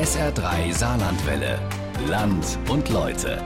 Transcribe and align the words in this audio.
SR3 0.00 0.72
Saarlandwelle. 0.72 1.58
Land 2.08 2.58
und 2.70 2.88
Leute. 2.88 3.36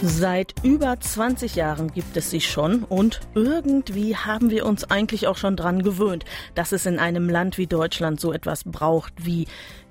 Seit 0.00 0.54
über 0.62 1.00
20 1.00 1.56
Jahren 1.56 1.90
gibt 1.90 2.16
es 2.16 2.30
sie 2.30 2.40
schon 2.40 2.84
und 2.84 3.18
irgendwie 3.34 4.14
haben 4.14 4.50
wir 4.50 4.64
uns 4.64 4.88
eigentlich 4.92 5.26
auch 5.26 5.36
schon 5.36 5.56
dran 5.56 5.82
gewöhnt, 5.82 6.24
dass 6.54 6.70
es 6.70 6.86
in 6.86 7.00
einem 7.00 7.28
Land 7.28 7.58
wie 7.58 7.66
Deutschland 7.66 8.20
so 8.20 8.32
etwas 8.32 8.62
braucht 8.62 9.12
wie 9.26 9.48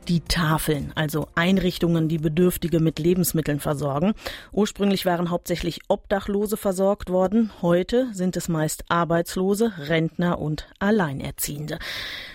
die 0.07 0.21
Tafeln, 0.21 0.93
also 0.95 1.27
Einrichtungen, 1.35 2.07
die 2.07 2.17
Bedürftige 2.17 2.79
mit 2.79 2.99
Lebensmitteln 2.99 3.59
versorgen. 3.59 4.13
Ursprünglich 4.51 5.05
waren 5.05 5.29
hauptsächlich 5.29 5.81
Obdachlose 5.89 6.55
versorgt 6.55 7.09
worden. 7.09 7.51
Heute 7.61 8.07
sind 8.13 8.37
es 8.37 8.47
meist 8.47 8.85
Arbeitslose, 8.87 9.73
Rentner 9.77 10.39
und 10.39 10.67
Alleinerziehende. 10.79 11.79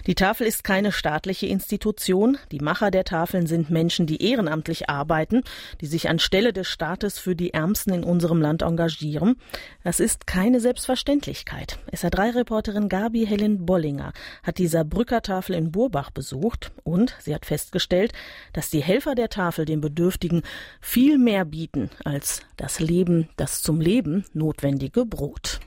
Die 0.07 0.15
Tafel 0.15 0.47
ist 0.47 0.65
keine 0.65 0.93
staatliche 0.93 1.47
Institution. 1.47 2.37
Die 2.51 2.59
Macher 2.59 2.91
der 2.91 3.05
Tafeln 3.05 3.47
sind 3.47 3.71
Menschen, 3.71 4.07
die 4.07 4.23
ehrenamtlich 4.23 4.91
arbeiten, 4.91 5.43
die 5.81 5.87
sich 5.87 6.09
anstelle 6.09 6.53
des 6.53 6.69
Staates 6.69 7.19
für 7.19 7.37
die 7.37 7.55
Ärmsten 7.55 7.95
in 7.95 8.05
unserem 8.05 8.41
Land 8.41 8.63
engagieren. 8.63 9.37
Das 9.85 10.01
ist 10.01 10.27
keine 10.27 10.61
Selbstverständlichkeit. 10.61 11.79
SR3-Reporterin 11.93 12.89
Gabi 12.89 13.27
Helen 13.27 13.65
Bollinger 13.65 14.13
hat 14.43 14.59
die 14.59 14.67
Saarbrücker 14.67 15.23
Tafel 15.23 15.55
in 15.55 15.71
Burbach 15.71 16.11
besucht 16.11 16.73
und 16.85 17.17
sie 17.21 17.35
hat 17.35 17.47
fest 17.47 17.62
festgestellt, 17.63 18.13
dass 18.53 18.71
die 18.71 18.83
Helfer 18.83 19.15
der 19.15 19.29
Tafel 19.29 19.65
den 19.65 19.81
Bedürftigen 19.81 20.43
viel 20.81 21.19
mehr 21.19 21.45
bieten 21.45 21.91
als 22.05 22.41
das 22.57 22.81
Leben, 22.81 23.29
das 23.37 23.63
zum 23.63 23.81
Leben 23.81 24.25
notwendige 24.35 25.05
Brot. 25.07 25.61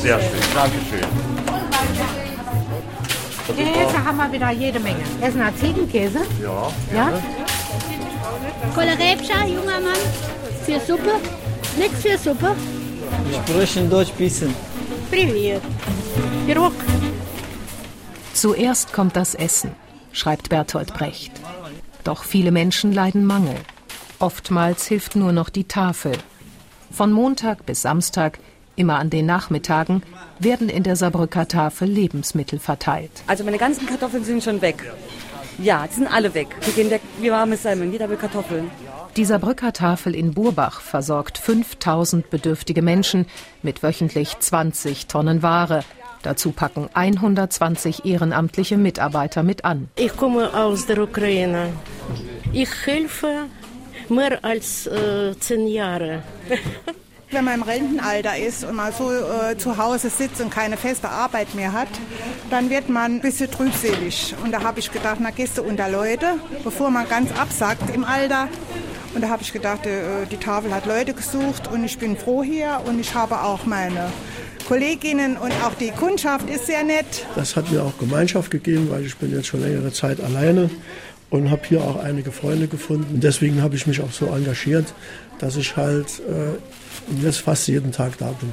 Sehr 0.00 0.20
schön, 0.20 0.40
Dankeschön. 0.54 1.28
Käse 3.56 4.04
haben 4.04 4.16
wir 4.18 4.32
wieder 4.32 4.50
jede 4.52 4.78
Menge. 4.78 5.02
Essen 5.20 5.40
wir 5.40 5.56
Ziegenkäse? 5.56 6.20
Ja. 6.42 6.72
Ja? 6.94 7.12
Kolerebscha, 8.74 9.46
junger 9.46 9.80
Mann, 9.80 10.02
für 10.64 10.80
Suppe. 10.80 11.12
Nichts 11.78 12.02
für 12.02 12.18
Suppe. 12.18 12.54
Wir 13.30 13.40
sprechen 13.46 13.88
Deutsch 13.88 14.12
bisschen. 14.12 14.54
Privet. 15.10 15.62
Pirog. 16.46 16.72
Zuerst 18.34 18.92
kommt 18.92 19.16
das 19.16 19.34
Essen, 19.34 19.72
schreibt 20.12 20.48
Bertolt 20.48 20.92
Brecht. 20.92 21.32
Doch 22.04 22.24
viele 22.24 22.50
Menschen 22.50 22.92
leiden 22.92 23.24
Mangel. 23.24 23.56
Oftmals 24.18 24.86
hilft 24.86 25.16
nur 25.16 25.32
noch 25.32 25.48
die 25.48 25.64
Tafel. 25.64 26.12
Von 26.90 27.12
Montag 27.12 27.66
bis 27.66 27.82
Samstag, 27.82 28.38
immer 28.76 28.98
an 28.98 29.10
den 29.10 29.26
Nachmittagen, 29.26 30.02
werden 30.38 30.68
in 30.68 30.82
der 30.82 30.96
Saarbrücker 30.96 31.48
Tafel 31.48 31.88
Lebensmittel 31.88 32.58
verteilt. 32.58 33.10
Also 33.26 33.44
meine 33.44 33.58
ganzen 33.58 33.86
Kartoffeln 33.86 34.24
sind 34.24 34.42
schon 34.42 34.60
weg. 34.60 34.84
Ja, 35.58 35.86
die 35.88 35.94
sind 35.94 36.06
alle 36.06 36.34
weg. 36.34 36.48
Wir 36.60 36.72
gehen 36.72 36.90
weg 36.90 37.02
wie 37.20 37.30
warme 37.30 37.56
Semmeln. 37.56 37.90
Jeder 37.90 38.08
will 38.08 38.16
Kartoffeln. 38.16 38.70
Die 39.16 39.24
Saarbrücker 39.24 39.72
Tafel 39.72 40.14
in 40.14 40.32
Burbach 40.32 40.80
versorgt 40.80 41.38
5000 41.38 42.30
bedürftige 42.30 42.82
Menschen 42.82 43.26
mit 43.62 43.82
wöchentlich 43.82 44.38
20 44.38 45.08
Tonnen 45.08 45.42
Ware. 45.42 45.82
Dazu 46.22 46.52
packen 46.52 46.88
120 46.94 48.04
ehrenamtliche 48.04 48.76
Mitarbeiter 48.76 49.42
mit 49.42 49.64
an. 49.64 49.88
Ich 49.96 50.16
komme 50.16 50.54
aus 50.54 50.86
der 50.86 51.02
Ukraine. 51.02 51.72
Ich 52.52 52.70
helfe 52.86 53.46
mehr 54.08 54.44
als 54.44 54.86
äh, 54.86 55.36
zehn 55.38 55.66
Jahre. 55.66 56.22
Wenn 57.30 57.44
man 57.44 57.56
im 57.56 57.62
Rentenalter 57.62 58.38
ist 58.38 58.64
und 58.64 58.76
mal 58.76 58.90
so 58.90 59.10
äh, 59.12 59.58
zu 59.58 59.76
Hause 59.76 60.08
sitzt 60.08 60.40
und 60.40 60.50
keine 60.50 60.78
feste 60.78 61.10
Arbeit 61.10 61.54
mehr 61.54 61.72
hat, 61.72 61.88
dann 62.48 62.70
wird 62.70 62.88
man 62.88 63.16
ein 63.16 63.20
bisschen 63.20 63.50
trübselig. 63.50 64.34
Und 64.42 64.52
da 64.52 64.62
habe 64.62 64.78
ich 64.78 64.90
gedacht, 64.90 65.18
na 65.20 65.30
gehst 65.30 65.58
du 65.58 65.62
unter 65.62 65.90
Leute, 65.90 66.36
bevor 66.64 66.90
man 66.90 67.06
ganz 67.06 67.30
absackt 67.38 67.94
im 67.94 68.04
Alter. 68.04 68.48
Und 69.14 69.20
da 69.22 69.28
habe 69.28 69.42
ich 69.42 69.52
gedacht, 69.52 69.84
äh, 69.84 70.24
die 70.30 70.38
Tafel 70.38 70.74
hat 70.74 70.86
Leute 70.86 71.12
gesucht 71.12 71.68
und 71.68 71.84
ich 71.84 71.98
bin 71.98 72.16
froh 72.16 72.42
hier 72.42 72.80
und 72.86 72.98
ich 72.98 73.14
habe 73.14 73.42
auch 73.42 73.66
meine 73.66 74.10
Kolleginnen 74.66 75.36
und 75.36 75.52
auch 75.64 75.74
die 75.74 75.90
Kundschaft 75.90 76.48
ist 76.48 76.66
sehr 76.66 76.82
nett. 76.82 77.26
Das 77.34 77.56
hat 77.56 77.70
mir 77.70 77.82
auch 77.82 77.98
Gemeinschaft 77.98 78.50
gegeben, 78.50 78.88
weil 78.90 79.04
ich 79.04 79.16
bin 79.16 79.34
jetzt 79.34 79.48
schon 79.48 79.60
längere 79.60 79.92
Zeit 79.92 80.20
alleine 80.20 80.70
und 81.30 81.50
habe 81.50 81.62
hier 81.68 81.82
auch 81.82 82.02
einige 82.02 82.30
Freunde 82.30 82.68
gefunden. 82.68 83.20
Deswegen 83.20 83.62
habe 83.62 83.76
ich 83.76 83.86
mich 83.86 84.00
auch 84.00 84.12
so 84.12 84.26
engagiert, 84.26 84.86
dass 85.38 85.56
ich 85.56 85.76
halt 85.76 86.20
äh, 86.20 87.22
jetzt 87.22 87.40
fast 87.40 87.68
jeden 87.68 87.92
Tag 87.92 88.18
da 88.18 88.32
bin. 88.32 88.52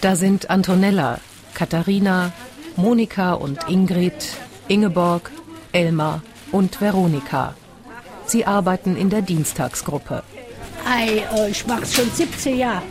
Da 0.00 0.16
sind 0.16 0.50
Antonella, 0.50 1.20
Katharina, 1.54 2.32
Monika 2.76 3.34
und 3.34 3.68
Ingrid, 3.68 4.36
Ingeborg, 4.68 5.30
Elmar 5.72 6.22
und 6.50 6.80
Veronika. 6.80 7.54
Sie 8.26 8.44
arbeiten 8.44 8.96
in 8.96 9.10
der 9.10 9.22
Dienstagsgruppe. 9.22 10.22
Ei, 10.84 11.22
äh, 11.36 11.50
ich 11.50 11.66
mache 11.66 11.86
schon 11.86 12.10
17 12.10 12.58
Jahre. 12.58 12.82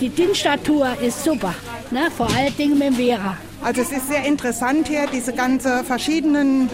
Die 0.00 0.08
Dienststatur 0.08 0.88
ist 1.00 1.24
super, 1.24 1.54
ne? 1.90 2.08
vor 2.16 2.28
allen 2.34 2.56
Dingen 2.56 2.78
mit 2.78 2.94
Vera. 2.94 3.36
Also 3.62 3.82
es 3.82 3.92
ist 3.92 4.08
sehr 4.08 4.24
interessant 4.24 4.88
hier, 4.88 5.06
diese 5.12 5.32
ganzen 5.32 5.84
verschiedenen 5.84 6.68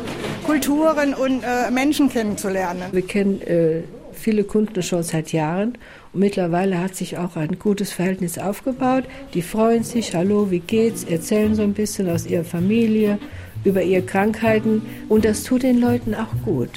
Kulturen 0.44 1.14
und 1.14 1.42
äh, 1.42 1.70
Menschen 1.70 2.10
kennenzulernen. 2.10 2.82
Wir 2.92 3.02
kennen 3.02 3.40
äh, 3.40 3.82
viele 4.12 4.44
Kunden 4.44 4.82
schon 4.82 5.02
seit 5.02 5.32
Jahren 5.32 5.78
und 6.12 6.20
mittlerweile 6.20 6.78
hat 6.78 6.94
sich 6.94 7.18
auch 7.18 7.36
ein 7.36 7.58
gutes 7.58 7.92
Verhältnis 7.92 8.38
aufgebaut. 8.38 9.04
Die 9.32 9.42
freuen 9.42 9.84
sich, 9.84 10.14
hallo, 10.14 10.50
wie 10.50 10.60
geht's, 10.60 11.04
erzählen 11.04 11.54
so 11.54 11.62
ein 11.62 11.72
bisschen 11.72 12.08
aus 12.10 12.26
ihrer 12.26 12.44
Familie, 12.44 13.18
über 13.64 13.82
ihre 13.82 14.02
Krankheiten 14.02 14.82
und 15.08 15.24
das 15.24 15.44
tut 15.44 15.62
den 15.62 15.80
Leuten 15.80 16.14
auch 16.14 16.32
gut. 16.44 16.70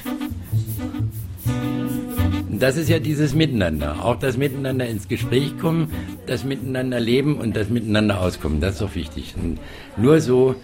Das 2.50 2.76
ist 2.76 2.88
ja 2.88 2.98
dieses 2.98 3.34
Miteinander. 3.34 4.04
Auch 4.04 4.16
das 4.16 4.36
Miteinander 4.36 4.88
ins 4.88 5.06
Gespräch 5.06 5.56
kommen, 5.58 5.92
das 6.26 6.42
Miteinander 6.42 6.98
leben 6.98 7.38
und 7.38 7.54
das 7.54 7.68
Miteinander 7.68 8.20
auskommen. 8.20 8.60
Das 8.60 8.74
ist 8.74 8.80
doch 8.80 8.94
wichtig. 8.96 9.34
Und 9.40 9.60
nur 9.96 10.20
so 10.20 10.56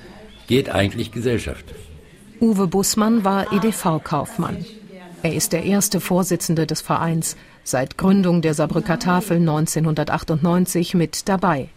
geht 0.49 0.71
eigentlich 0.71 1.13
Gesellschaft. 1.13 1.67
Uwe 2.45 2.67
Bussmann 2.67 3.25
war 3.25 3.55
EDV-Kaufmann. 3.55 4.67
Er 5.23 5.35
ist 5.35 5.55
der 5.55 5.65
erste 5.65 5.99
Vorsitzende 5.99 6.67
des 6.67 6.83
Vereins, 6.83 7.39
seit 7.63 7.97
Gründung 7.97 8.43
der 8.43 8.53
Saarbrücker 8.53 8.99
Tafel 8.99 9.39
1998 9.39 10.93
mit 10.93 11.27
dabei. 11.31 11.71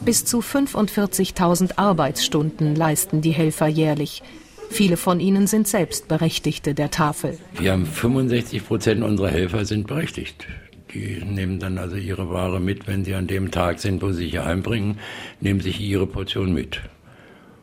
Bis 0.00 0.24
zu 0.24 0.40
45.000 0.40 1.72
Arbeitsstunden 1.76 2.74
leisten 2.74 3.20
die 3.20 3.32
Helfer 3.32 3.66
jährlich. 3.66 4.22
Viele 4.70 4.96
von 4.96 5.20
ihnen 5.20 5.46
sind 5.46 5.68
selbst 5.68 6.08
Berechtigte 6.08 6.72
der 6.72 6.90
Tafel. 6.90 7.38
Wir 7.58 7.72
haben 7.72 7.84
65 7.84 8.66
Prozent 8.66 9.02
unserer 9.04 9.28
Helfer 9.28 9.66
sind 9.66 9.88
berechtigt. 9.88 10.46
Die 10.94 11.22
nehmen 11.22 11.58
dann 11.58 11.76
also 11.76 11.96
ihre 11.96 12.30
Ware 12.30 12.60
mit, 12.60 12.86
wenn 12.86 13.04
sie 13.04 13.14
an 13.14 13.26
dem 13.26 13.50
Tag 13.50 13.78
sind, 13.78 14.00
wo 14.00 14.10
sie 14.12 14.24
sich 14.24 14.40
einbringen, 14.40 15.00
nehmen 15.42 15.60
sich 15.60 15.78
ihre 15.78 16.06
Portion 16.06 16.54
mit. 16.54 16.80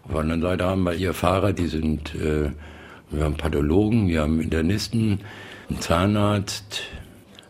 Auf 0.05 0.11
der 0.11 0.19
anderen 0.21 0.41
Seite 0.41 0.65
haben 0.65 0.83
wir 0.83 0.93
hier 0.93 1.13
Fahrer, 1.13 1.51
die 1.51 1.67
sind, 1.67 2.13
äh, 2.15 2.51
wir 3.09 3.23
haben 3.23 3.37
Pathologen, 3.37 4.07
wir 4.07 4.21
haben 4.21 4.39
Internisten, 4.39 5.21
einen 5.69 5.81
Zahnarzt, 5.81 6.83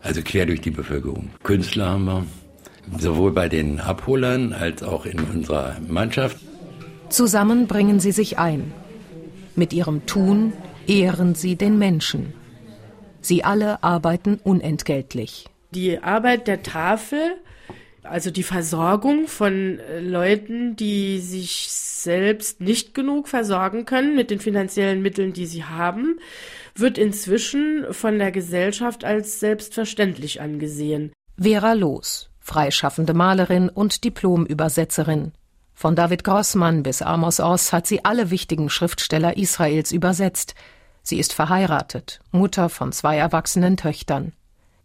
also 0.02 0.22
quer 0.22 0.46
durch 0.46 0.62
die 0.62 0.70
Bevölkerung. 0.70 1.30
Künstler 1.42 1.90
haben 1.90 2.04
wir, 2.06 2.26
sowohl 2.98 3.32
bei 3.32 3.48
den 3.50 3.80
Abholern 3.80 4.54
als 4.54 4.82
auch 4.82 5.04
in 5.04 5.20
unserer 5.20 5.76
Mannschaft. 5.86 6.38
Zusammen 7.10 7.66
bringen 7.66 8.00
sie 8.00 8.12
sich 8.12 8.38
ein. 8.38 8.72
Mit 9.54 9.72
ihrem 9.72 10.06
Tun 10.06 10.54
ehren 10.86 11.34
sie 11.34 11.56
den 11.56 11.78
Menschen. 11.78 12.32
Sie 13.20 13.44
alle 13.44 13.82
arbeiten 13.82 14.38
unentgeltlich. 14.42 15.46
Die 15.72 16.02
Arbeit 16.02 16.46
der 16.46 16.62
Tafel, 16.62 17.36
also 18.10 18.30
die 18.30 18.42
Versorgung 18.42 19.26
von 19.26 19.80
Leuten, 20.00 20.76
die 20.76 21.20
sich 21.20 21.68
selbst 21.70 22.60
nicht 22.60 22.94
genug 22.94 23.28
versorgen 23.28 23.84
können 23.84 24.14
mit 24.14 24.30
den 24.30 24.40
finanziellen 24.40 25.02
Mitteln, 25.02 25.32
die 25.32 25.46
sie 25.46 25.64
haben, 25.64 26.18
wird 26.74 26.98
inzwischen 26.98 27.86
von 27.90 28.18
der 28.18 28.32
Gesellschaft 28.32 29.04
als 29.04 29.40
selbstverständlich 29.40 30.40
angesehen. 30.40 31.12
Vera 31.38 31.72
Loos, 31.72 32.30
freischaffende 32.40 33.14
Malerin 33.14 33.68
und 33.68 34.04
Diplomübersetzerin. 34.04 35.32
Von 35.74 35.94
David 35.94 36.24
Grossmann 36.24 36.82
bis 36.82 37.02
Amos 37.02 37.40
Oz 37.40 37.72
hat 37.72 37.86
sie 37.86 38.04
alle 38.04 38.30
wichtigen 38.30 38.70
Schriftsteller 38.70 39.36
Israels 39.36 39.92
übersetzt. 39.92 40.54
Sie 41.02 41.18
ist 41.18 41.34
verheiratet, 41.34 42.20
Mutter 42.30 42.68
von 42.68 42.92
zwei 42.92 43.16
erwachsenen 43.18 43.76
Töchtern. 43.76 44.32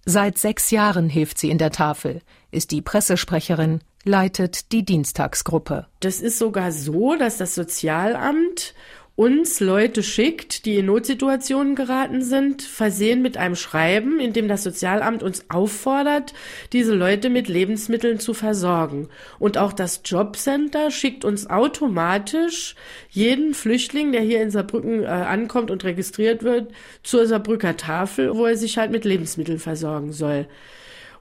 Seit 0.06 0.38
sechs 0.38 0.72
Jahren 0.72 1.10
hilft 1.10 1.38
sie 1.38 1.52
in 1.52 1.58
der 1.58 1.72
Tafel, 1.72 2.22
ist 2.50 2.72
die 2.72 2.82
Pressesprecherin, 2.82 3.82
leitet 4.04 4.72
die 4.72 4.84
Dienstagsgruppe. 4.84 5.88
Das 6.00 6.22
ist 6.22 6.40
sogar 6.40 6.72
so, 6.72 7.16
dass 7.16 7.38
das 7.38 7.54
Sozialamt 7.54 8.74
uns 9.16 9.60
Leute 9.60 10.04
schickt, 10.04 10.66
die 10.66 10.78
in 10.78 10.86
Notsituationen 10.86 11.76
geraten 11.76 12.22
sind, 12.22 12.62
versehen 12.62 13.22
mit 13.22 13.38
einem 13.38 13.56
Schreiben, 13.56 14.20
in 14.20 14.34
dem 14.34 14.48
das 14.48 14.64
Sozialamt 14.64 15.22
uns 15.22 15.46
auffordert, 15.50 16.34
diese 16.72 16.96
Leute 16.96 17.30
mit 17.30 17.48
Lebensmitteln 17.48 18.20
zu 18.20 18.34
versorgen. 18.34 19.10
Und 19.38 19.58
auch 19.58 19.74
das 19.74 20.02
Jobcenter 20.06 20.92
schickt 20.92 21.26
uns 21.26 21.50
automatisch 21.50 22.76
jeden 23.10 23.54
Flüchtling, 23.54 24.12
der 24.12 24.22
hier 24.22 24.42
in 24.42 24.50
Saarbrücken 24.50 25.04
äh, 25.04 25.08
ankommt 25.08 25.72
und 25.72 25.84
registriert 25.84 26.44
wird, 26.44 26.72
zur 27.04 27.28
Saarbrücker 27.28 27.78
Tafel, 27.78 28.36
wo 28.36 28.46
er 28.46 28.56
sich 28.56 28.78
halt 28.78 28.92
mit 28.92 29.06
Lebensmitteln 29.06 29.60
versorgen 29.60 30.14
soll. 30.14 30.48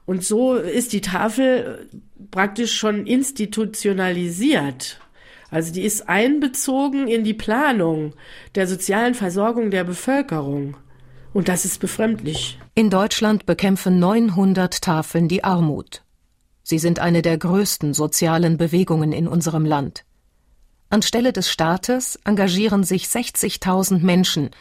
Und 0.05 0.23
so 0.23 0.55
ist 0.55 0.93
die 0.93 1.01
Tafel 1.01 1.87
praktisch 2.31 2.73
schon 2.73 3.05
institutionalisiert. 3.05 4.99
Also 5.51 5.73
die 5.73 5.81
ist 5.81 6.07
einbezogen 6.07 7.07
in 7.07 7.23
die 7.25 7.33
Planung 7.33 8.13
der 8.55 8.67
sozialen 8.67 9.13
Versorgung 9.13 9.69
der 9.69 9.83
Bevölkerung. 9.83 10.77
Und 11.33 11.49
das 11.49 11.65
ist 11.65 11.79
befremdlich. 11.79 12.57
In 12.73 12.89
Deutschland 12.89 13.45
bekämpfen 13.45 13.99
900 13.99 14.81
Tafeln 14.81 15.27
die 15.27 15.43
Armut. 15.43 16.03
Sie 16.63 16.79
sind 16.79 16.99
eine 16.99 17.21
der 17.21 17.37
größten 17.37 17.93
sozialen 17.93 18.57
Bewegungen 18.57 19.11
in 19.11 19.27
unserem 19.27 19.65
Land. 19.65 20.05
Anstelle 20.89 21.33
des 21.33 21.49
Staates 21.49 22.19
engagieren 22.23 22.83
sich 22.83 23.05
60.000 23.05 23.99
Menschen, 23.99 24.51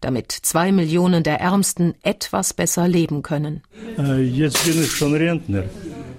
damit 0.00 0.32
zwei 0.32 0.70
Millionen 0.72 1.22
der 1.24 1.40
Ärmsten 1.40 1.94
etwas 2.02 2.54
besser 2.54 2.88
leben 2.88 3.22
können. 3.22 3.62
Äh, 3.98 4.22
jetzt 4.22 4.64
bin 4.64 4.82
ich 4.82 4.92
schon 4.92 5.14
Rentner. 5.14 5.64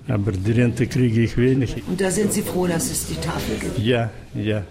Aber 0.09 0.31
die 0.31 0.51
Rente 0.51 0.87
kriege 0.87 1.21
ich 1.21 1.37
wenig. 1.37 1.75
Und 1.87 2.01
da 2.01 2.09
sind 2.09 2.33
Sie 2.33 2.41
froh, 2.41 2.65
dass 2.65 2.89
es 2.89 3.07
die 3.07 3.15
Tafel 3.15 3.57
gibt? 3.59 3.77
Ja, 3.77 4.09
ja. 4.33 4.63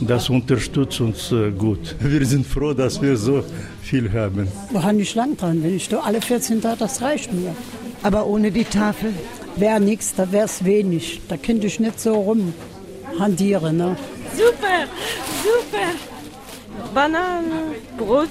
Das 0.00 0.30
unterstützt 0.30 1.00
uns 1.02 1.30
äh, 1.32 1.50
gut. 1.50 1.94
Wir 2.00 2.24
sind 2.24 2.46
froh, 2.46 2.72
dass 2.72 3.02
wir 3.02 3.16
so 3.18 3.44
viel 3.82 4.10
haben. 4.12 4.48
Wir 4.70 4.82
haben 4.82 4.96
nicht 4.96 5.14
lang 5.14 5.36
dran. 5.36 5.62
Wenn 5.62 5.76
ich 5.76 5.88
da 5.90 6.00
alle 6.00 6.22
14 6.22 6.62
Tage, 6.62 6.78
das 6.78 7.02
reicht 7.02 7.30
mir. 7.32 7.54
Aber 8.02 8.26
ohne 8.26 8.50
die 8.50 8.64
Tafel? 8.64 9.12
Wäre 9.56 9.78
nichts, 9.78 10.14
da 10.14 10.32
wäre 10.32 10.46
es 10.46 10.64
wenig. 10.64 11.20
Da 11.28 11.36
könnte 11.36 11.66
ich 11.66 11.78
nicht 11.80 12.00
so 12.00 12.14
rumhandieren. 12.14 13.76
Ne? 13.76 13.96
Super, 14.34 14.86
super. 15.44 15.88
Bananen, 16.94 17.74
Brot. 17.98 18.30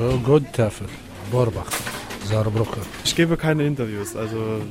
Oh, 0.00 0.16
gut, 0.18 0.44
Tafel. 0.54 0.86
Borbach, 1.30 1.70
Saarbrücken. 2.24 2.80
Ich 3.04 3.14
gebe 3.14 3.36
keine 3.36 3.66
Interviews, 3.66 4.16
also 4.16 4.62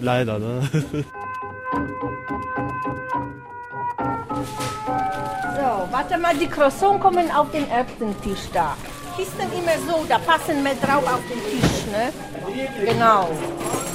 Leider, 0.00 0.38
ne? 0.38 0.62
So, 5.56 5.88
warte 5.90 6.18
mal, 6.18 6.34
die 6.36 6.46
Croissants 6.48 7.02
kommen 7.02 7.30
auf 7.30 7.50
den 7.50 7.68
ersten 7.70 8.20
Tisch 8.22 8.48
da. 8.52 8.76
Kisten 9.16 9.42
immer 9.52 9.76
so, 9.86 10.04
da 10.08 10.18
passen 10.18 10.64
wir 10.64 10.74
drauf 10.76 11.04
auf 11.06 11.20
den 11.28 11.40
Tisch, 11.50 11.86
ne? 11.92 12.12
Genau. 12.84 13.28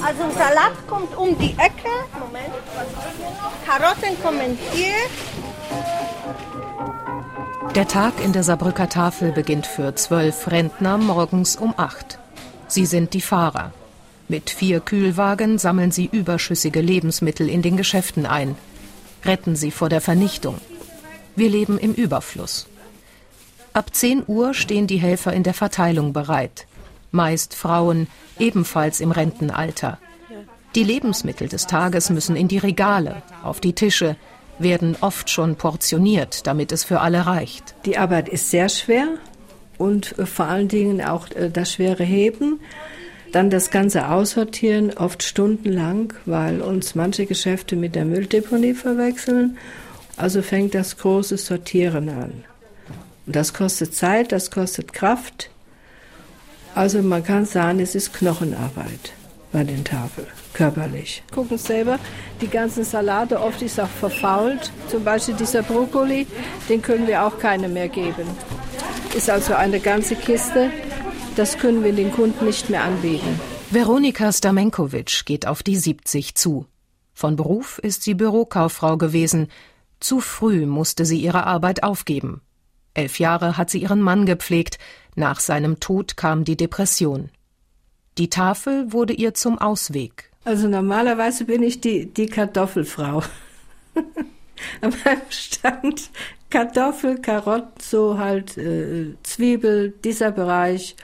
Also 0.04 0.30
Salat 0.38 0.72
kommt 0.86 1.16
um 1.16 1.36
die 1.38 1.52
Ecke. 1.58 1.90
Moment, 2.18 2.54
was 2.74 2.86
haben 3.04 3.18
wir 3.18 3.30
noch? 3.30 3.52
Karotten 3.66 4.22
kommen 4.22 4.58
hier. 4.72 4.94
Der 7.74 7.88
Tag 7.88 8.12
in 8.24 8.32
der 8.32 8.44
Saarbrücker 8.44 8.88
Tafel 8.88 9.32
beginnt 9.32 9.66
für 9.66 9.94
zwölf 9.96 10.48
Rentner 10.50 10.98
morgens 10.98 11.56
um 11.56 11.74
acht. 11.76 12.18
Sie 12.68 12.86
sind 12.86 13.12
die 13.12 13.20
Fahrer. 13.20 13.72
Mit 14.28 14.50
vier 14.50 14.80
Kühlwagen 14.80 15.58
sammeln 15.58 15.92
sie 15.92 16.08
überschüssige 16.10 16.80
Lebensmittel 16.80 17.48
in 17.48 17.62
den 17.62 17.76
Geschäften 17.76 18.26
ein, 18.26 18.56
retten 19.24 19.54
sie 19.54 19.70
vor 19.70 19.88
der 19.88 20.00
Vernichtung. 20.00 20.58
Wir 21.36 21.48
leben 21.48 21.78
im 21.78 21.92
Überfluss. 21.92 22.66
Ab 23.72 23.94
10 23.94 24.24
Uhr 24.26 24.54
stehen 24.54 24.86
die 24.86 24.96
Helfer 24.96 25.32
in 25.32 25.42
der 25.42 25.54
Verteilung 25.54 26.12
bereit. 26.12 26.66
Meist 27.10 27.54
Frauen, 27.54 28.08
ebenfalls 28.38 29.00
im 29.00 29.10
Rentenalter. 29.10 29.98
Die 30.74 30.84
Lebensmittel 30.84 31.48
des 31.48 31.66
Tages 31.66 32.10
müssen 32.10 32.36
in 32.36 32.48
die 32.48 32.58
Regale, 32.58 33.22
auf 33.42 33.60
die 33.60 33.74
Tische, 33.74 34.16
werden 34.58 34.96
oft 35.00 35.30
schon 35.30 35.56
portioniert, 35.56 36.46
damit 36.46 36.72
es 36.72 36.84
für 36.84 37.00
alle 37.00 37.26
reicht. 37.26 37.74
Die 37.84 37.98
Arbeit 37.98 38.28
ist 38.28 38.50
sehr 38.50 38.68
schwer 38.68 39.08
und 39.78 40.14
vor 40.24 40.46
allen 40.46 40.68
Dingen 40.68 41.02
auch 41.02 41.30
äh, 41.30 41.50
das 41.50 41.72
schwere 41.72 42.04
Heben. 42.04 42.60
Dann 43.32 43.50
das 43.50 43.70
Ganze 43.70 44.08
aussortieren, 44.08 44.92
oft 44.96 45.22
stundenlang, 45.22 46.14
weil 46.24 46.62
uns 46.62 46.94
manche 46.94 47.26
Geschäfte 47.26 47.76
mit 47.76 47.94
der 47.94 48.04
Mülldeponie 48.04 48.74
verwechseln. 48.74 49.58
Also 50.16 50.42
fängt 50.42 50.74
das 50.74 50.96
große 50.96 51.36
Sortieren 51.36 52.08
an. 52.08 52.44
Und 53.26 53.36
das 53.36 53.52
kostet 53.52 53.94
Zeit, 53.94 54.32
das 54.32 54.50
kostet 54.50 54.92
Kraft. 54.92 55.50
Also 56.74 57.02
man 57.02 57.24
kann 57.24 57.44
sagen, 57.44 57.80
es 57.80 57.94
ist 57.94 58.14
Knochenarbeit 58.14 59.12
bei 59.52 59.64
den 59.64 59.84
Tafeln, 59.84 60.26
körperlich. 60.52 61.22
Gucken 61.34 61.56
selber, 61.58 61.98
die 62.40 62.48
ganzen 62.48 62.84
Salate, 62.84 63.40
oft 63.40 63.62
ist 63.62 63.80
auch 63.80 63.88
verfault. 63.88 64.70
Zum 64.90 65.02
Beispiel 65.02 65.34
dieser 65.34 65.62
Brokkoli, 65.62 66.26
den 66.68 66.82
können 66.82 67.06
wir 67.06 67.24
auch 67.24 67.38
keine 67.38 67.68
mehr 67.68 67.88
geben. 67.88 68.26
Ist 69.16 69.30
also 69.30 69.54
eine 69.54 69.80
ganze 69.80 70.14
Kiste 70.16 70.70
das 71.36 71.58
können 71.58 71.84
wir 71.84 71.92
den 71.92 72.12
Kunden 72.12 72.44
nicht 72.44 72.70
mehr 72.70 72.82
anbieten. 72.82 73.40
Veronika 73.70 74.32
Stamenkovic 74.32 75.24
geht 75.26 75.46
auf 75.46 75.62
die 75.62 75.76
70 75.76 76.34
zu. 76.34 76.66
Von 77.12 77.36
Beruf 77.36 77.78
ist 77.78 78.02
sie 78.02 78.14
Bürokauffrau 78.14 78.96
gewesen. 78.96 79.48
Zu 80.00 80.20
früh 80.20 80.66
musste 80.66 81.04
sie 81.04 81.18
ihre 81.18 81.46
Arbeit 81.46 81.82
aufgeben. 81.82 82.42
Elf 82.94 83.18
Jahre 83.18 83.56
hat 83.56 83.70
sie 83.70 83.82
ihren 83.82 84.00
Mann 84.00 84.26
gepflegt. 84.26 84.78
Nach 85.14 85.40
seinem 85.40 85.80
Tod 85.80 86.16
kam 86.16 86.44
die 86.44 86.56
Depression. 86.56 87.30
Die 88.18 88.30
Tafel 88.30 88.92
wurde 88.92 89.12
ihr 89.12 89.34
zum 89.34 89.58
Ausweg. 89.58 90.30
Also 90.44 90.68
normalerweise 90.68 91.44
bin 91.44 91.62
ich 91.62 91.80
die, 91.80 92.06
die 92.06 92.26
Kartoffelfrau. 92.26 93.22
An 94.80 94.94
meinem 95.04 95.20
Stand 95.28 96.10
Kartoffel, 96.50 97.18
Karotten, 97.18 97.80
so 97.80 98.18
halt 98.18 98.56
äh, 98.56 99.14
Zwiebel, 99.22 99.92
dieser 100.04 100.32
Bereich 100.32 100.96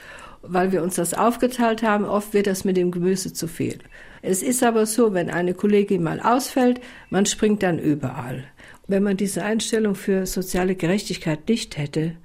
weil 0.43 0.71
wir 0.71 0.83
uns 0.83 0.95
das 0.95 1.13
aufgeteilt 1.13 1.81
haben. 1.81 2.05
Oft 2.05 2.33
wird 2.33 2.47
das 2.47 2.65
mit 2.65 2.77
dem 2.77 2.91
Gemüse 2.91 3.33
zu 3.33 3.47
viel. 3.47 3.79
Es 4.21 4.43
ist 4.43 4.63
aber 4.63 4.85
so, 4.85 5.13
wenn 5.13 5.29
eine 5.29 5.53
Kollegin 5.53 6.03
mal 6.03 6.19
ausfällt, 6.19 6.79
man 7.09 7.25
springt 7.25 7.63
dann 7.63 7.79
überall. 7.79 8.43
Wenn 8.87 9.03
man 9.03 9.17
diese 9.17 9.43
Einstellung 9.43 9.95
für 9.95 10.25
soziale 10.25 10.75
Gerechtigkeit 10.75 11.47
nicht 11.47 11.77
hätte, 11.77 12.15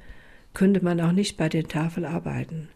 könnte 0.55 0.85
man 0.85 1.00
auch 1.00 1.12
nicht 1.12 1.37
bei 1.37 1.49
den 1.49 1.69
Tafeln 1.69 2.05
arbeiten. 2.05 2.69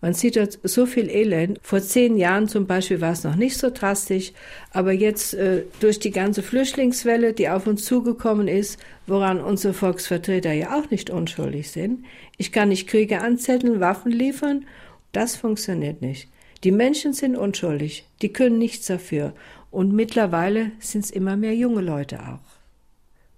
Man 0.00 0.14
sieht 0.14 0.36
dort 0.36 0.58
so 0.62 0.86
viel 0.86 1.10
Elend. 1.10 1.58
Vor 1.62 1.82
zehn 1.82 2.16
Jahren 2.16 2.48
zum 2.48 2.66
Beispiel 2.66 3.00
war 3.00 3.12
es 3.12 3.24
noch 3.24 3.36
nicht 3.36 3.58
so 3.58 3.70
drastisch, 3.70 4.32
aber 4.72 4.92
jetzt 4.92 5.34
äh, 5.34 5.64
durch 5.80 5.98
die 5.98 6.10
ganze 6.10 6.42
Flüchtlingswelle, 6.42 7.34
die 7.34 7.50
auf 7.50 7.66
uns 7.66 7.84
zugekommen 7.84 8.48
ist, 8.48 8.78
woran 9.06 9.40
unsere 9.40 9.74
Volksvertreter 9.74 10.52
ja 10.52 10.78
auch 10.78 10.90
nicht 10.90 11.10
unschuldig 11.10 11.70
sind. 11.70 12.04
Ich 12.38 12.50
kann 12.50 12.70
nicht 12.70 12.88
Kriege 12.88 13.20
anzetteln, 13.20 13.80
Waffen 13.80 14.12
liefern. 14.12 14.64
Das 15.12 15.36
funktioniert 15.36 16.00
nicht. 16.00 16.28
Die 16.64 16.72
Menschen 16.72 17.12
sind 17.12 17.36
unschuldig, 17.36 18.06
die 18.22 18.32
können 18.32 18.58
nichts 18.58 18.86
dafür. 18.86 19.34
Und 19.70 19.92
mittlerweile 19.92 20.72
sind 20.78 21.04
es 21.04 21.10
immer 21.10 21.36
mehr 21.36 21.54
junge 21.54 21.80
Leute 21.80 22.20
auch. 22.20 22.60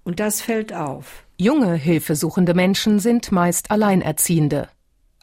Und 0.04 0.18
das 0.18 0.40
fällt 0.40 0.72
auf. 0.72 1.24
Junge 1.38 1.74
hilfesuchende 1.74 2.54
Menschen 2.54 2.98
sind 2.98 3.32
meist 3.32 3.70
Alleinerziehende. 3.70 4.68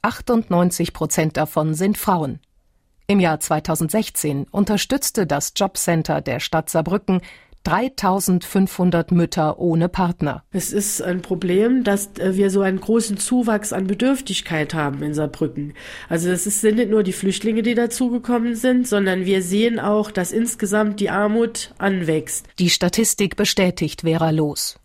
98 0.01 0.93
Prozent 0.93 1.37
davon 1.37 1.73
sind 1.73 1.97
Frauen. 1.97 2.39
Im 3.07 3.19
Jahr 3.19 3.39
2016 3.39 4.45
unterstützte 4.51 5.25
das 5.25 5.53
Jobcenter 5.55 6.21
der 6.21 6.39
Stadt 6.39 6.69
Saarbrücken 6.69 7.21
3500 7.63 9.11
Mütter 9.11 9.59
ohne 9.59 9.89
Partner. 9.89 10.43
Es 10.51 10.71
ist 10.71 11.01
ein 11.01 11.21
Problem, 11.21 11.83
dass 11.83 12.17
äh, 12.17 12.35
wir 12.35 12.49
so 12.49 12.61
einen 12.61 12.79
großen 12.79 13.17
Zuwachs 13.17 13.73
an 13.73 13.87
Bedürftigkeit 13.87 14.73
haben 14.73 15.03
in 15.03 15.13
Saarbrücken. 15.13 15.73
Also 16.07 16.29
es 16.29 16.43
sind 16.43 16.75
nicht 16.75 16.89
nur 16.89 17.03
die 17.03 17.13
Flüchtlinge, 17.13 17.61
die 17.61 17.75
dazugekommen 17.75 18.55
sind, 18.55 18.87
sondern 18.87 19.25
wir 19.25 19.41
sehen 19.41 19.79
auch, 19.79 20.11
dass 20.11 20.31
insgesamt 20.31 20.99
die 20.99 21.09
Armut 21.09 21.73
anwächst. 21.77 22.47
Die 22.59 22.69
Statistik 22.69 23.35
bestätigt 23.35 24.01
Vera 24.01 24.29
Los. 24.29 24.79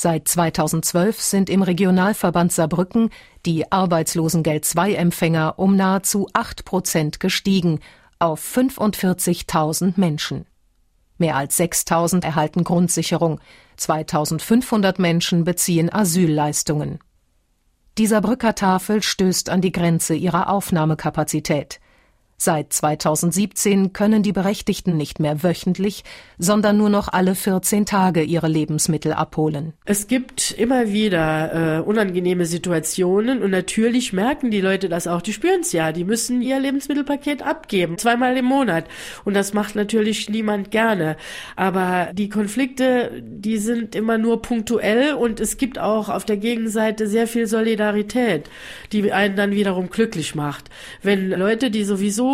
Seit 0.00 0.28
2012 0.28 1.20
sind 1.20 1.50
im 1.50 1.60
Regionalverband 1.60 2.52
Saarbrücken 2.52 3.10
die 3.44 3.72
Arbeitslosengeld 3.72 4.64
II-Empfänger 4.72 5.58
um 5.58 5.74
nahezu 5.74 6.28
8 6.34 6.64
Prozent 6.64 7.18
gestiegen 7.18 7.80
auf 8.20 8.40
45.000 8.40 9.94
Menschen. 9.96 10.46
Mehr 11.16 11.34
als 11.34 11.58
6.000 11.58 12.22
erhalten 12.22 12.62
Grundsicherung, 12.62 13.40
2.500 13.76 15.00
Menschen 15.00 15.42
beziehen 15.42 15.92
Asylleistungen. 15.92 17.00
Die 17.98 18.06
Saarbrücker 18.06 18.54
Tafel 18.54 19.02
stößt 19.02 19.50
an 19.50 19.62
die 19.62 19.72
Grenze 19.72 20.14
ihrer 20.14 20.48
Aufnahmekapazität. 20.48 21.80
Seit 22.40 22.72
2017 22.72 23.92
können 23.92 24.22
die 24.22 24.30
Berechtigten 24.30 24.96
nicht 24.96 25.18
mehr 25.18 25.42
wöchentlich, 25.42 26.04
sondern 26.38 26.78
nur 26.78 26.88
noch 26.88 27.08
alle 27.12 27.34
14 27.34 27.84
Tage 27.84 28.22
ihre 28.22 28.46
Lebensmittel 28.46 29.12
abholen. 29.12 29.72
Es 29.84 30.06
gibt 30.06 30.52
immer 30.52 30.92
wieder 30.92 31.78
äh, 31.78 31.80
unangenehme 31.80 32.46
Situationen 32.46 33.42
und 33.42 33.50
natürlich 33.50 34.12
merken 34.12 34.52
die 34.52 34.60
Leute 34.60 34.88
das 34.88 35.08
auch. 35.08 35.20
Die 35.20 35.32
spüren 35.32 35.62
es 35.62 35.72
ja. 35.72 35.90
Die 35.90 36.04
müssen 36.04 36.40
ihr 36.40 36.60
Lebensmittelpaket 36.60 37.42
abgeben, 37.42 37.98
zweimal 37.98 38.36
im 38.36 38.44
Monat. 38.44 38.84
Und 39.24 39.34
das 39.34 39.52
macht 39.52 39.74
natürlich 39.74 40.28
niemand 40.28 40.70
gerne. 40.70 41.16
Aber 41.56 42.10
die 42.12 42.28
Konflikte, 42.28 43.20
die 43.20 43.58
sind 43.58 43.96
immer 43.96 44.16
nur 44.16 44.42
punktuell 44.42 45.14
und 45.14 45.40
es 45.40 45.56
gibt 45.56 45.80
auch 45.80 46.08
auf 46.08 46.24
der 46.24 46.36
Gegenseite 46.36 47.08
sehr 47.08 47.26
viel 47.26 47.48
Solidarität, 47.48 48.48
die 48.92 49.10
einen 49.10 49.34
dann 49.34 49.50
wiederum 49.50 49.90
glücklich 49.90 50.36
macht. 50.36 50.66
Wenn 51.02 51.30
Leute, 51.30 51.72
die 51.72 51.82
sowieso 51.82 52.27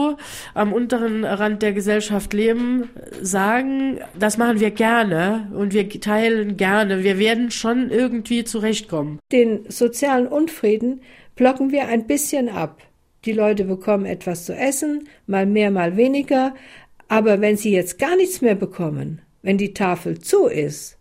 am 0.54 0.72
unteren 0.72 1.24
Rand 1.24 1.62
der 1.62 1.72
Gesellschaft 1.72 2.32
leben, 2.32 2.88
sagen, 3.20 3.98
das 4.18 4.38
machen 4.38 4.60
wir 4.60 4.70
gerne 4.70 5.50
und 5.54 5.72
wir 5.72 5.88
teilen 5.88 6.56
gerne. 6.56 7.04
Wir 7.04 7.18
werden 7.18 7.50
schon 7.50 7.90
irgendwie 7.90 8.44
zurechtkommen. 8.44 9.18
Den 9.32 9.64
sozialen 9.68 10.26
Unfrieden 10.26 11.00
blocken 11.36 11.72
wir 11.72 11.88
ein 11.88 12.06
bisschen 12.06 12.48
ab. 12.48 12.80
Die 13.24 13.32
Leute 13.32 13.64
bekommen 13.64 14.04
etwas 14.04 14.44
zu 14.44 14.54
essen, 14.54 15.08
mal 15.26 15.46
mehr, 15.46 15.70
mal 15.70 15.96
weniger. 15.96 16.54
Aber 17.08 17.40
wenn 17.40 17.56
sie 17.56 17.72
jetzt 17.72 17.98
gar 17.98 18.16
nichts 18.16 18.40
mehr 18.40 18.54
bekommen, 18.54 19.22
wenn 19.42 19.58
die 19.58 19.74
Tafel 19.74 20.18
zu 20.18 20.46
ist, 20.46 20.98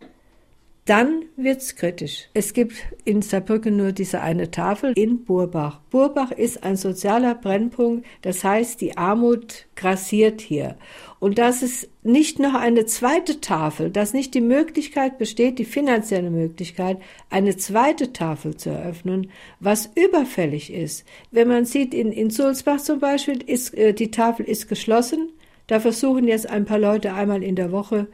dann 0.85 1.23
wird's 1.37 1.77
kritisch. 1.77 2.27
Es 2.33 2.53
gibt 2.53 2.73
in 3.05 3.21
Saarbrücken 3.21 3.77
nur 3.77 3.93
diese 3.93 4.19
eine 4.19 4.51
Tafel 4.51 4.91
in 4.97 5.23
Burbach. 5.23 5.79
Burbach 5.89 6.31
ist 6.31 6.63
ein 6.63 6.75
sozialer 6.75 7.35
Brennpunkt, 7.35 8.05
das 8.21 8.43
heißt, 8.43 8.81
die 8.81 8.97
Armut 8.97 9.65
grassiert 9.77 10.41
hier. 10.41 10.75
Und 11.19 11.37
dass 11.37 11.61
es 11.61 11.87
nicht 12.01 12.39
noch 12.39 12.53
eine 12.53 12.85
zweite 12.85 13.39
Tafel, 13.39 13.91
dass 13.91 14.13
nicht 14.13 14.33
die 14.33 14.41
Möglichkeit 14.41 15.17
besteht, 15.17 15.57
die 15.57 15.63
finanzielle 15.63 16.29
Möglichkeit, 16.29 16.97
eine 17.29 17.55
zweite 17.55 18.11
Tafel 18.11 18.57
zu 18.57 18.69
eröffnen, 18.69 19.31
was 19.61 19.89
überfällig 19.95 20.73
ist. 20.73 21.05
Wenn 21.31 21.47
man 21.47 21.63
sieht, 21.63 21.93
in, 21.93 22.11
in 22.11 22.29
Sulzbach 22.29 22.81
zum 22.81 22.99
Beispiel, 22.99 23.41
ist, 23.41 23.73
äh, 23.73 23.93
die 23.93 24.11
Tafel 24.11 24.45
ist 24.45 24.67
geschlossen. 24.67 25.31
Da 25.67 25.79
versuchen 25.79 26.27
jetzt 26.27 26.49
ein 26.49 26.65
paar 26.65 26.79
Leute 26.79 27.13
einmal 27.13 27.41
in 27.41 27.55
der 27.55 27.71
Woche 27.71 28.07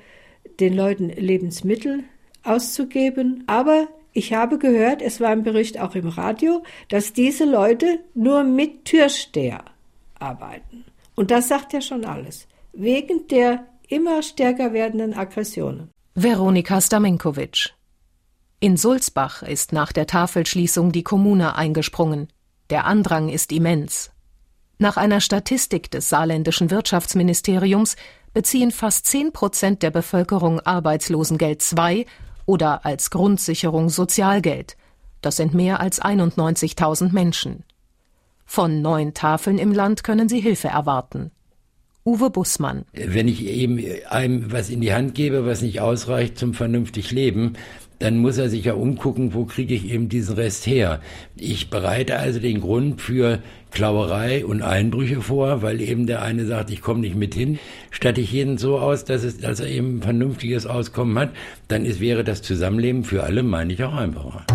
den 0.59 0.75
Leuten 0.75 1.09
Lebensmittel 1.09 2.03
auszugeben. 2.43 3.43
Aber 3.48 3.88
ich 4.13 4.34
habe 4.34 4.58
gehört, 4.58 5.01
es 5.01 5.19
war 5.19 5.29
ein 5.29 5.43
Bericht 5.43 5.79
auch 5.79 5.96
im 5.96 6.08
Radio, 6.08 6.63
dass 6.89 7.13
diese 7.13 7.46
Leute 7.46 8.00
nur 8.13 8.43
mit 8.43 8.86
Türsteher 8.86 9.63
arbeiten. 10.19 10.86
Und 11.15 11.31
das 11.31 11.48
sagt 11.48 11.74
ja 11.74 11.81
schon 11.81 12.05
alles. 12.05 12.48
Wegen 12.74 13.27
der 13.27 13.65
immer 13.88 14.22
stärker 14.22 14.74
werdenden 14.74 15.13
Aggressionen. 15.13 15.89
Veronika 16.15 16.79
Stamenkovic. 16.81 17.74
In 18.60 18.77
Sulzbach 18.77 19.41
ist 19.41 19.74
nach 19.74 19.91
der 19.91 20.05
Tafelschließung 20.05 20.91
die 20.91 21.03
Kommune 21.03 21.55
eingesprungen. 21.55 22.27
Der 22.69 22.86
Andrang 22.86 23.29
ist 23.29 23.51
immens. 23.51 24.12
Nach 24.77 24.98
einer 24.98 25.22
Statistik 25.22 25.91
des 25.91 26.10
saarländischen 26.10 26.72
Wirtschaftsministeriums 26.72 27.96
beziehen 28.34 28.72
fast 28.72 29.08
10 29.08 29.34
Prozent 29.34 29.84
der 29.84 29.91
Bevölkerung 29.91 30.60
Arbeitslosengeld 30.60 31.63
II 31.77 32.05
oder 32.50 32.84
als 32.84 33.12
Grundsicherung 33.12 33.89
Sozialgeld. 33.89 34.75
Das 35.22 35.36
sind 35.36 35.53
mehr 35.53 35.79
als 35.79 36.01
91.000 36.01 37.13
Menschen. 37.13 37.63
Von 38.44 38.82
neun 38.82 39.13
Tafeln 39.13 39.60
im 39.60 39.72
Land 39.72 40.03
können 40.03 40.27
sie 40.27 40.39
Hilfe 40.39 40.70
erwarten. 40.70 41.29
Uwe 42.03 42.32
Bussmann. 42.32 42.86
Wenn 42.94 43.27
ich 43.27 43.46
eben 43.46 43.86
einem 44.10 44.51
was 44.51 44.72
in 44.72 44.82
die 44.82 44.91
Hand 44.91 45.13
gebe, 45.13 45.46
was 45.46 45.62
nicht 45.62 45.79
ausreicht 45.79 46.39
zum 46.39 46.56
vernünftig 46.56 47.12
Leben, 47.12 47.53
dann 48.00 48.18
muss 48.18 48.38
er 48.38 48.50
sich 48.50 48.65
ja 48.65 48.74
umgucken, 48.74 49.34
wo 49.34 49.44
kriege 49.44 49.75
ich 49.75 49.91
eben 49.91 50.08
diesen 50.08 50.36
Rest 50.36 50.65
her. 50.65 51.01
Ich 51.36 51.70
bereite 51.70 52.18
also 52.18 52.39
den 52.39 52.62
Grund 52.62 53.01
für 53.01 53.39
Klauerei 53.72 54.46
und 54.46 54.62
Einbrüche 54.62 55.22
vor, 55.22 55.62
weil 55.62 55.82
eben 55.82 56.08
der 56.08 56.22
eine 56.22 56.46
sagt, 56.46 56.72
ich 56.72 56.82
komme 56.82 57.01
nicht 57.01 57.15
mit 57.15 57.36
hin. 57.36 57.60
Statte 57.91 58.22
ich 58.22 58.32
jeden 58.32 58.58
so 58.58 58.79
aus, 58.79 59.03
dass, 59.03 59.24
es, 59.24 59.38
dass 59.38 59.60
er 59.60 59.68
eben 59.68 59.98
ein 59.98 60.01
vernünftiges 60.01 60.65
Auskommen 60.65 61.20
hat, 61.20 61.32
dann 61.68 61.86
ist, 61.86 62.00
wäre 62.00 62.24
das 62.24 62.41
Zusammenleben 62.41 63.03
für 63.03 63.24
alle, 63.24 63.44
meine 63.44 63.74
ich, 63.74 63.84
auch 63.84 63.94
einfacher. 63.94 64.46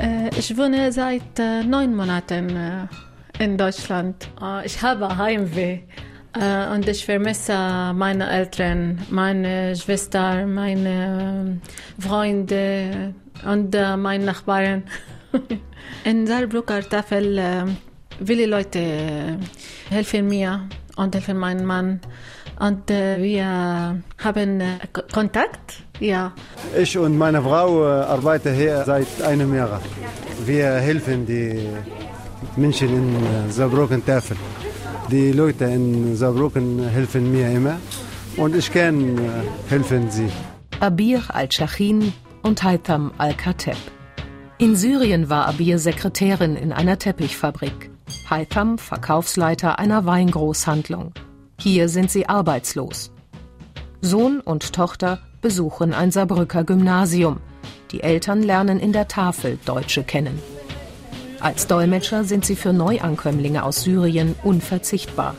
Äh, 0.00 0.30
ich 0.38 0.56
wohne 0.56 0.92
seit 0.92 1.38
äh, 1.40 1.64
neun 1.64 1.96
Monaten 1.96 2.50
äh, 2.50 2.86
in 3.42 3.58
Deutschland. 3.58 4.28
Äh, 4.40 4.64
ich 4.64 4.80
habe 4.82 5.16
Heimweh. 5.18 5.80
Äh, 6.38 6.74
und 6.74 6.86
ich 6.88 7.04
vermisse 7.04 7.92
meine 7.94 8.28
Eltern, 8.30 8.98
meine 9.10 9.74
Schwester, 9.74 10.46
meine 10.46 11.60
Freunde 11.98 13.14
und 13.44 13.74
äh, 13.74 13.96
meine 13.96 14.24
Nachbarn. 14.24 14.84
In 16.04 16.26
Saarbrücker 16.26 16.82
Tafel 16.88 17.38
äh, 17.38 17.64
viele 18.24 18.46
Leute 18.46 19.38
helfen 19.88 20.28
mir 20.28 20.68
und 20.96 21.14
helfen 21.14 21.38
meinem 21.38 21.66
Mann. 21.66 22.00
Und 22.58 22.88
wir 22.88 24.00
haben 24.24 24.62
Kontakt, 25.12 25.74
ja. 26.00 26.32
Ich 26.74 26.96
und 26.96 27.18
meine 27.18 27.42
Frau 27.42 27.84
arbeiten 27.84 28.54
hier 28.54 28.82
seit 28.86 29.20
einem 29.20 29.54
Jahr. 29.54 29.82
Wir 30.46 30.76
helfen 30.76 31.26
die 31.26 31.68
Menschen 32.56 32.88
in 32.88 33.52
Saarbrücken 33.52 34.02
Tafel. 34.06 34.38
Die 35.10 35.30
Leute 35.30 35.66
in 35.66 36.16
Saarbrücken 36.16 36.80
helfen 36.88 37.30
mir 37.30 37.48
immer 37.48 37.76
und 38.36 38.56
ich 38.56 38.72
kann 38.72 39.16
helfen 39.68 40.10
sie. 40.10 40.28
Abir 40.80 41.22
al-Shachin 41.28 42.12
und 42.42 42.64
Haitham 42.64 43.12
al-Kateb. 43.16 43.76
In 44.58 44.74
Syrien 44.74 45.30
war 45.30 45.46
Abir 45.46 45.78
Sekretärin 45.78 46.56
in 46.56 46.72
einer 46.72 46.98
Teppichfabrik. 46.98 47.90
Haitham 48.28 48.78
Verkaufsleiter 48.78 49.78
einer 49.78 50.06
Weingroßhandlung. 50.06 51.12
Hier 51.60 51.88
sind 51.88 52.10
sie 52.10 52.28
arbeitslos. 52.28 53.12
Sohn 54.00 54.40
und 54.40 54.72
Tochter 54.72 55.20
besuchen 55.40 55.94
ein 55.94 56.10
Saarbrücker 56.10 56.64
Gymnasium. 56.64 57.38
Die 57.92 58.02
Eltern 58.02 58.42
lernen 58.42 58.80
in 58.80 58.92
der 58.92 59.06
Tafel 59.06 59.58
Deutsche 59.64 60.02
kennen. 60.02 60.40
Als 61.40 61.66
Dolmetscher 61.66 62.24
sind 62.24 62.44
sie 62.44 62.56
für 62.56 62.72
Neuankömmlinge 62.72 63.62
aus 63.62 63.82
Syrien 63.82 64.34
unverzichtbar. 64.42 65.34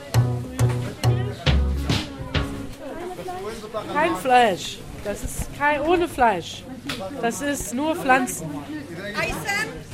Kein 3.93 4.15
Fleisch. 4.15 4.79
Das 5.03 5.23
ist 5.23 5.57
kein, 5.57 5.81
ohne 5.81 6.07
Fleisch. 6.07 6.63
Das 7.21 7.41
ist 7.41 7.73
nur 7.73 7.95
Pflanzen. 7.95 8.47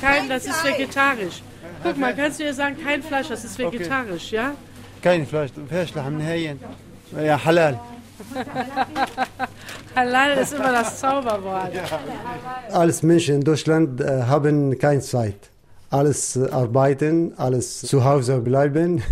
Kein, 0.00 0.28
das 0.28 0.44
ist 0.46 0.64
vegetarisch. 0.64 1.42
Guck 1.82 1.98
mal, 1.98 2.14
kannst 2.14 2.40
du 2.40 2.44
dir 2.44 2.54
sagen, 2.54 2.76
kein 2.82 3.02
Fleisch, 3.02 3.28
das 3.28 3.44
ist 3.44 3.58
vegetarisch, 3.58 4.32
ja? 4.32 4.54
Kein 5.02 5.26
Fleisch, 5.26 5.50
Fleisch 5.68 5.94
haben 5.94 6.18
Hähchen. 6.18 6.58
Ja, 7.22 7.42
halal. 7.44 7.78
halal 9.96 10.38
ist 10.38 10.54
immer 10.54 10.72
das 10.72 10.98
Zauberwort. 10.98 11.72
Als 12.70 13.02
Menschen 13.02 13.36
in 13.36 13.40
Deutschland 13.42 14.00
äh, 14.00 14.22
haben 14.22 14.78
keine 14.78 15.00
Zeit 15.00 15.50
alles 15.94 16.36
arbeiten, 16.36 17.32
alles 17.36 17.82
zu 17.82 18.04
Hause 18.04 18.40
bleiben. 18.40 19.02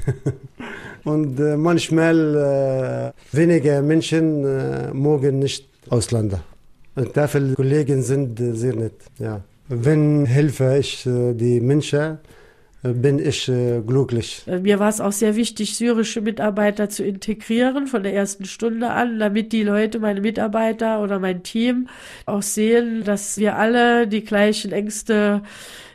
Und 1.04 1.38
äh, 1.40 1.56
manchmal 1.56 3.12
äh, 3.32 3.36
wenige 3.36 3.82
Menschen 3.82 4.44
äh, 4.44 4.92
mögen 4.92 5.38
nicht 5.38 5.68
Ausländer. 5.90 6.40
Und 6.94 7.16
dafür 7.16 7.54
Kollegen 7.54 8.02
sind 8.02 8.38
sehr 8.38 8.74
nett. 8.74 8.94
Ja. 9.18 9.40
Wenn 9.68 10.26
helfe 10.26 10.76
ich 10.78 11.02
die 11.04 11.60
Menschen, 11.60 12.18
bin 12.82 13.18
ich 13.18 13.46
glücklich. 13.46 14.42
Mir 14.46 14.78
war 14.78 14.90
es 14.90 15.00
auch 15.00 15.12
sehr 15.12 15.36
wichtig, 15.36 15.76
syrische 15.76 16.20
Mitarbeiter 16.20 16.90
zu 16.90 17.04
integrieren 17.04 17.86
von 17.86 18.02
der 18.02 18.12
ersten 18.12 18.44
Stunde 18.44 18.90
an, 18.90 19.18
damit 19.18 19.52
die 19.52 19.62
Leute, 19.62 20.00
meine 20.00 20.20
Mitarbeiter 20.20 21.00
oder 21.00 21.18
mein 21.18 21.42
Team 21.42 21.88
auch 22.26 22.42
sehen, 22.42 23.04
dass 23.04 23.38
wir 23.38 23.56
alle 23.56 24.06
die 24.08 24.24
gleichen 24.24 24.72
Ängste 24.72 25.42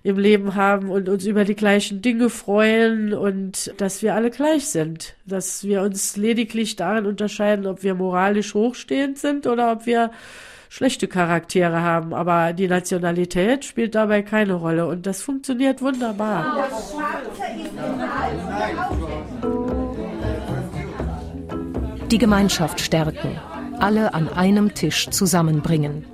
im 0.07 0.17
Leben 0.17 0.55
haben 0.55 0.89
und 0.89 1.09
uns 1.09 1.25
über 1.25 1.43
die 1.43 1.55
gleichen 1.55 2.01
Dinge 2.01 2.29
freuen 2.29 3.13
und 3.13 3.73
dass 3.77 4.01
wir 4.01 4.15
alle 4.15 4.29
gleich 4.29 4.69
sind. 4.69 5.15
Dass 5.25 5.65
wir 5.65 5.81
uns 5.81 6.15
lediglich 6.15 6.77
darin 6.77 7.05
unterscheiden, 7.05 7.67
ob 7.67 7.83
wir 7.83 7.93
moralisch 7.93 8.53
hochstehend 8.53 9.17
sind 9.17 9.47
oder 9.47 9.73
ob 9.73 9.85
wir 9.85 10.11
schlechte 10.69 11.09
Charaktere 11.09 11.81
haben. 11.81 12.13
Aber 12.13 12.53
die 12.53 12.69
Nationalität 12.69 13.65
spielt 13.65 13.95
dabei 13.95 14.21
keine 14.21 14.53
Rolle 14.53 14.87
und 14.87 15.05
das 15.05 15.21
funktioniert 15.21 15.81
wunderbar. 15.81 16.69
Die 22.09 22.17
Gemeinschaft 22.17 22.79
stärken, 22.79 23.37
alle 23.79 24.13
an 24.13 24.29
einem 24.29 24.73
Tisch 24.73 25.09
zusammenbringen. 25.09 26.05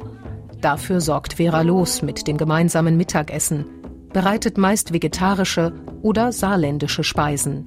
Dafür 0.61 0.99
sorgt 0.99 1.33
Vera 1.33 1.61
Los 1.61 2.01
mit 2.01 2.25
dem 2.25 2.37
gemeinsamen 2.37 2.97
Mittagessen, 2.97 3.65
bereitet 4.13 4.57
meist 4.57 4.93
vegetarische 4.93 5.73
oder 6.01 6.31
saarländische 6.31 7.03
Speisen. 7.03 7.65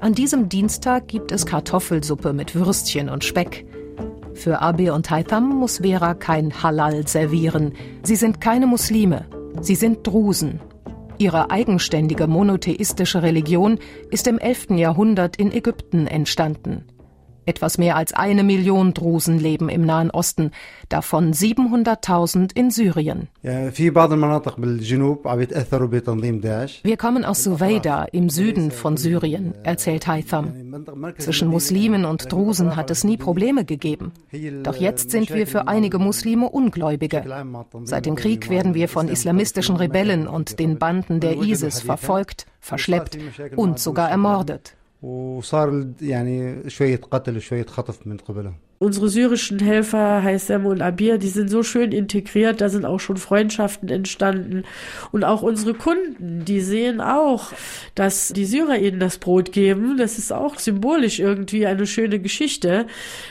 An 0.00 0.12
diesem 0.12 0.48
Dienstag 0.48 1.08
gibt 1.08 1.32
es 1.32 1.46
Kartoffelsuppe 1.46 2.32
mit 2.32 2.54
Würstchen 2.54 3.08
und 3.08 3.24
Speck. 3.24 3.66
Für 4.34 4.60
Abe 4.60 4.92
und 4.92 5.10
Haitham 5.10 5.48
muss 5.48 5.78
Vera 5.78 6.14
kein 6.14 6.62
Halal 6.62 7.08
servieren. 7.08 7.72
Sie 8.02 8.16
sind 8.16 8.40
keine 8.40 8.66
Muslime. 8.66 9.24
Sie 9.62 9.74
sind 9.74 10.06
Drusen. 10.06 10.60
Ihre 11.18 11.50
eigenständige 11.50 12.26
monotheistische 12.26 13.22
Religion 13.22 13.78
ist 14.10 14.26
im 14.26 14.38
11. 14.38 14.72
Jahrhundert 14.72 15.36
in 15.36 15.50
Ägypten 15.50 16.06
entstanden. 16.06 16.84
Etwas 17.46 17.78
mehr 17.78 17.96
als 17.96 18.12
eine 18.12 18.42
Million 18.42 18.92
Drusen 18.92 19.38
leben 19.38 19.68
im 19.68 19.82
Nahen 19.82 20.10
Osten, 20.10 20.50
davon 20.88 21.32
700.000 21.32 22.50
in 22.56 22.72
Syrien. 22.72 23.28
Wir 26.82 26.96
kommen 26.96 27.24
aus 27.24 27.44
Suweida 27.44 28.04
im 28.04 28.30
Süden 28.30 28.70
von 28.72 28.96
Syrien, 28.96 29.54
erzählt 29.62 30.08
Haitham. 30.08 30.84
Zwischen 31.18 31.48
Muslimen 31.48 32.04
und 32.04 32.32
Drusen 32.32 32.74
hat 32.74 32.90
es 32.90 33.04
nie 33.04 33.16
Probleme 33.16 33.64
gegeben. 33.64 34.12
Doch 34.64 34.76
jetzt 34.76 35.12
sind 35.12 35.32
wir 35.32 35.46
für 35.46 35.68
einige 35.68 36.00
Muslime 36.00 36.48
Ungläubige. 36.48 37.24
Seit 37.84 38.06
dem 38.06 38.16
Krieg 38.16 38.50
werden 38.50 38.74
wir 38.74 38.88
von 38.88 39.06
islamistischen 39.08 39.76
Rebellen 39.76 40.26
und 40.26 40.58
den 40.58 40.78
Banden 40.78 41.20
der 41.20 41.36
ISIS 41.40 41.80
verfolgt, 41.80 42.46
verschleppt 42.60 43.18
und 43.54 43.78
sogar 43.78 44.10
ermordet. 44.10 44.75
Unsere 48.78 49.08
syrischen 49.08 49.58
Helfer, 49.58 50.22
Haysem 50.22 50.66
und 50.66 50.82
Abir, 50.82 51.16
die 51.16 51.28
sind 51.28 51.48
so 51.48 51.62
schön 51.62 51.92
integriert, 51.92 52.60
da 52.60 52.68
sind 52.68 52.84
auch 52.84 53.00
schon 53.00 53.16
Freundschaften 53.16 53.88
entstanden. 53.88 54.64
Und 55.12 55.24
auch 55.24 55.40
unsere 55.40 55.72
Kunden, 55.72 56.44
die 56.44 56.60
sehen 56.60 57.00
auch, 57.00 57.52
dass 57.94 58.28
die 58.28 58.44
Syrer 58.44 58.76
ihnen 58.78 59.00
das 59.00 59.16
Brot 59.16 59.52
geben. 59.52 59.96
Das 59.96 60.18
ist 60.18 60.30
auch 60.30 60.58
symbolisch 60.58 61.20
irgendwie 61.20 61.66
eine 61.66 61.86
schöne 61.86 62.18
Geschichte, 62.18 62.86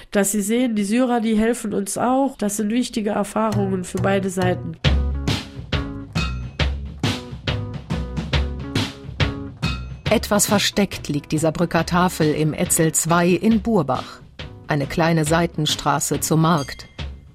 dass 0.09 0.31
sie 0.31 0.41
sehen, 0.41 0.75
die 0.75 0.83
Syrer, 0.83 1.19
die 1.21 1.35
helfen 1.35 1.73
uns 1.73 1.97
auch. 1.97 2.37
Das 2.37 2.57
sind 2.57 2.71
wichtige 2.71 3.11
Erfahrungen 3.11 3.83
für 3.83 3.99
beide 3.99 4.31
Seiten. 4.31 4.77
Etwas 10.15 10.45
versteckt 10.45 11.09
liegt 11.09 11.33
dieser 11.33 11.51
Brücker 11.51 11.85
Tafel 11.85 12.33
im 12.33 12.53
Etzel 12.53 12.93
2 12.93 13.31
in 13.31 13.61
Burbach, 13.61 14.21
eine 14.65 14.87
kleine 14.87 15.25
Seitenstraße 15.25 16.21
zum 16.21 16.41
Markt. 16.41 16.87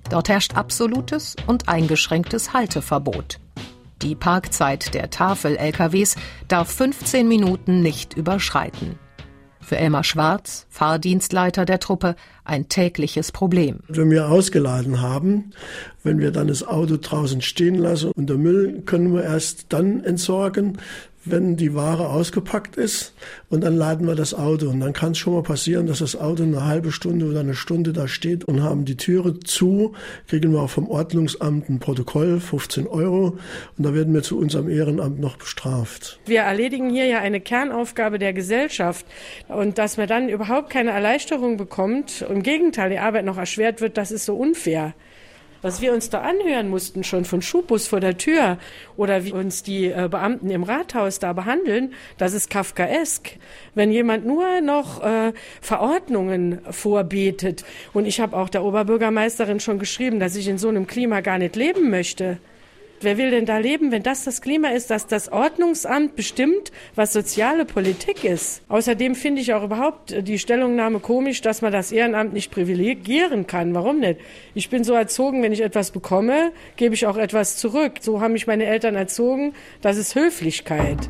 Dort 0.08 0.30
herrscht 0.30 0.56
absolutes 0.56 1.36
und 1.46 1.68
eingeschränktes 1.68 2.54
Halteverbot. 2.54 3.38
Die 4.00 4.14
Parkzeit 4.14 4.94
der 4.94 5.10
Tafel-LKWs 5.10 6.16
darf 6.48 6.70
15 6.70 7.28
Minuten 7.28 7.82
nicht 7.82 8.14
überschreiten. 8.14 8.98
Für 9.60 9.76
Elmar 9.76 10.02
Schwarz, 10.02 10.66
Fahrdienstleiter 10.70 11.66
der 11.66 11.80
Truppe, 11.80 12.16
ein 12.44 12.68
tägliches 12.68 13.30
Problem. 13.30 13.80
Wenn 13.88 14.10
wir 14.10 14.28
ausgeladen 14.28 15.02
haben, 15.02 15.52
wenn 16.02 16.18
wir 16.18 16.32
dann 16.32 16.48
das 16.48 16.66
Auto 16.66 16.96
draußen 16.96 17.42
stehen 17.42 17.74
lassen 17.74 18.10
und 18.16 18.28
der 18.28 18.38
Müll 18.38 18.82
können 18.86 19.14
wir 19.14 19.22
erst 19.22 19.66
dann 19.68 20.02
entsorgen, 20.02 20.78
wenn 21.24 21.56
die 21.56 21.74
Ware 21.74 22.08
ausgepackt 22.08 22.76
ist 22.76 23.14
und 23.48 23.62
dann 23.62 23.76
laden 23.76 24.06
wir 24.06 24.14
das 24.14 24.32
Auto. 24.34 24.68
Und 24.68 24.80
dann 24.80 24.92
kann 24.92 25.12
es 25.12 25.18
schon 25.18 25.34
mal 25.34 25.42
passieren, 25.42 25.86
dass 25.86 25.98
das 25.98 26.16
Auto 26.16 26.42
eine 26.42 26.64
halbe 26.64 26.92
Stunde 26.92 27.26
oder 27.26 27.40
eine 27.40 27.54
Stunde 27.54 27.92
da 27.92 28.08
steht 28.08 28.44
und 28.44 28.62
haben 28.62 28.84
die 28.84 28.96
Türe 28.96 29.38
zu, 29.40 29.92
kriegen 30.28 30.52
wir 30.52 30.60
auch 30.60 30.70
vom 30.70 30.88
Ordnungsamt 30.88 31.68
ein 31.68 31.78
Protokoll, 31.78 32.40
15 32.40 32.86
Euro 32.86 33.38
und 33.76 33.86
da 33.86 33.94
werden 33.94 34.14
wir 34.14 34.22
zu 34.22 34.38
unserem 34.38 34.68
Ehrenamt 34.68 35.20
noch 35.20 35.36
bestraft. 35.36 36.18
Wir 36.26 36.40
erledigen 36.40 36.90
hier 36.90 37.06
ja 37.06 37.18
eine 37.18 37.40
Kernaufgabe 37.40 38.18
der 38.18 38.32
Gesellschaft 38.32 39.04
und 39.48 39.78
dass 39.78 39.96
man 39.96 40.08
dann 40.08 40.28
überhaupt 40.28 40.70
keine 40.70 40.90
Erleichterung 40.90 41.56
bekommt, 41.56 42.24
im 42.28 42.42
Gegenteil, 42.42 42.90
die 42.90 42.98
Arbeit 42.98 43.24
noch 43.24 43.36
erschwert 43.36 43.80
wird, 43.80 43.96
das 43.98 44.10
ist 44.10 44.24
so 44.24 44.36
unfair. 44.36 44.94
Was 45.62 45.82
wir 45.82 45.92
uns 45.92 46.08
da 46.08 46.22
anhören 46.22 46.70
mussten, 46.70 47.04
schon 47.04 47.26
von 47.26 47.42
Schubus 47.42 47.86
vor 47.86 48.00
der 48.00 48.16
Tür 48.16 48.56
oder 48.96 49.24
wie 49.24 49.32
uns 49.32 49.62
die 49.62 49.86
äh, 49.86 50.08
Beamten 50.10 50.48
im 50.50 50.62
Rathaus 50.62 51.18
da 51.18 51.34
behandeln, 51.34 51.92
das 52.16 52.32
ist 52.32 52.48
kafkaesk. 52.48 53.32
Wenn 53.74 53.92
jemand 53.92 54.24
nur 54.24 54.62
noch 54.62 55.02
äh, 55.02 55.32
Verordnungen 55.60 56.60
vorbetet. 56.70 57.64
Und 57.92 58.06
ich 58.06 58.20
habe 58.20 58.36
auch 58.36 58.48
der 58.48 58.64
Oberbürgermeisterin 58.64 59.60
schon 59.60 59.78
geschrieben, 59.78 60.18
dass 60.18 60.34
ich 60.34 60.48
in 60.48 60.58
so 60.58 60.68
einem 60.68 60.86
Klima 60.86 61.20
gar 61.20 61.38
nicht 61.38 61.56
leben 61.56 61.90
möchte. 61.90 62.38
Wer 63.02 63.16
will 63.16 63.30
denn 63.30 63.46
da 63.46 63.56
leben, 63.56 63.92
wenn 63.92 64.02
das 64.02 64.24
das 64.24 64.42
Klima 64.42 64.68
ist, 64.68 64.90
dass 64.90 65.06
das 65.06 65.32
Ordnungsamt 65.32 66.16
bestimmt, 66.16 66.70
was 66.94 67.14
soziale 67.14 67.64
Politik 67.64 68.24
ist? 68.24 68.60
Außerdem 68.68 69.14
finde 69.14 69.40
ich 69.40 69.54
auch 69.54 69.62
überhaupt 69.62 70.14
die 70.28 70.38
Stellungnahme 70.38 71.00
komisch, 71.00 71.40
dass 71.40 71.62
man 71.62 71.72
das 71.72 71.92
Ehrenamt 71.92 72.34
nicht 72.34 72.50
privilegieren 72.50 73.46
kann. 73.46 73.72
Warum 73.72 74.00
nicht? 74.00 74.20
Ich 74.52 74.68
bin 74.68 74.84
so 74.84 74.92
erzogen, 74.92 75.42
wenn 75.42 75.52
ich 75.52 75.62
etwas 75.62 75.92
bekomme, 75.92 76.52
gebe 76.76 76.94
ich 76.94 77.06
auch 77.06 77.16
etwas 77.16 77.56
zurück. 77.56 77.94
So 78.02 78.20
haben 78.20 78.34
mich 78.34 78.46
meine 78.46 78.66
Eltern 78.66 78.96
erzogen. 78.96 79.54
Das 79.80 79.96
ist 79.96 80.14
Höflichkeit. 80.14 81.08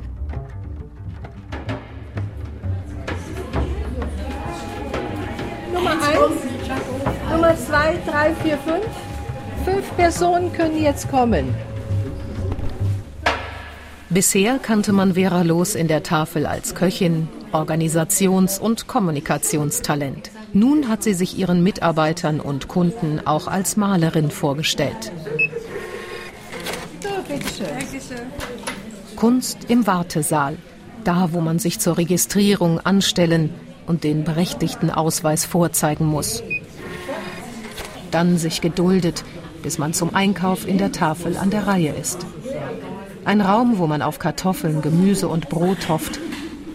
Nummer 5.74 5.90
eins, 5.90 7.33
Nummer 7.33 7.57
zwei, 7.57 7.98
drei, 8.07 8.33
vier, 8.44 8.59
fünf. 8.59 8.87
Fünf 9.64 9.96
Personen 9.96 10.53
können 10.53 10.81
jetzt 10.81 11.11
kommen. 11.11 11.53
Bisher 14.12 14.59
kannte 14.59 14.92
man 14.92 15.14
Vera 15.14 15.42
Los 15.42 15.77
in 15.77 15.87
der 15.87 16.03
Tafel 16.03 16.44
als 16.44 16.75
Köchin, 16.75 17.29
Organisations- 17.53 18.59
und 18.59 18.88
Kommunikationstalent. 18.88 20.33
Nun 20.53 20.88
hat 20.88 21.05
sie 21.05 21.14
sich 21.14 21.38
ihren 21.38 21.62
Mitarbeitern 21.62 22.40
und 22.40 22.66
Kunden 22.66 23.20
auch 23.25 23.46
als 23.46 23.77
Malerin 23.77 24.33
vorgestellt. 24.33 25.12
Kunst 29.14 29.59
im 29.68 29.87
Wartesaal, 29.87 30.57
da 31.05 31.29
wo 31.33 31.40
man 31.40 31.61
sich 31.61 31.79
zur 31.79 31.96
Registrierung 31.96 32.81
anstellen 32.81 33.51
und 33.87 34.03
den 34.03 34.25
berechtigten 34.25 34.90
Ausweis 34.90 35.44
vorzeigen 35.44 36.07
muss. 36.07 36.42
Dann 38.11 38.38
sich 38.38 38.61
geduldet, 38.61 39.23
bis 39.62 39.79
man 39.79 39.92
zum 39.92 40.16
Einkauf 40.16 40.66
in 40.66 40.79
der 40.79 40.90
Tafel 40.90 41.37
an 41.37 41.51
der 41.51 41.68
Reihe 41.68 41.94
ist. 41.94 42.27
Ein 43.24 43.42
Raum, 43.42 43.78
wo 43.78 43.87
man 43.87 44.00
auf 44.02 44.18
Kartoffeln, 44.18 44.80
Gemüse 44.80 45.28
und 45.28 45.48
Brot 45.50 45.88
hofft, 45.88 46.18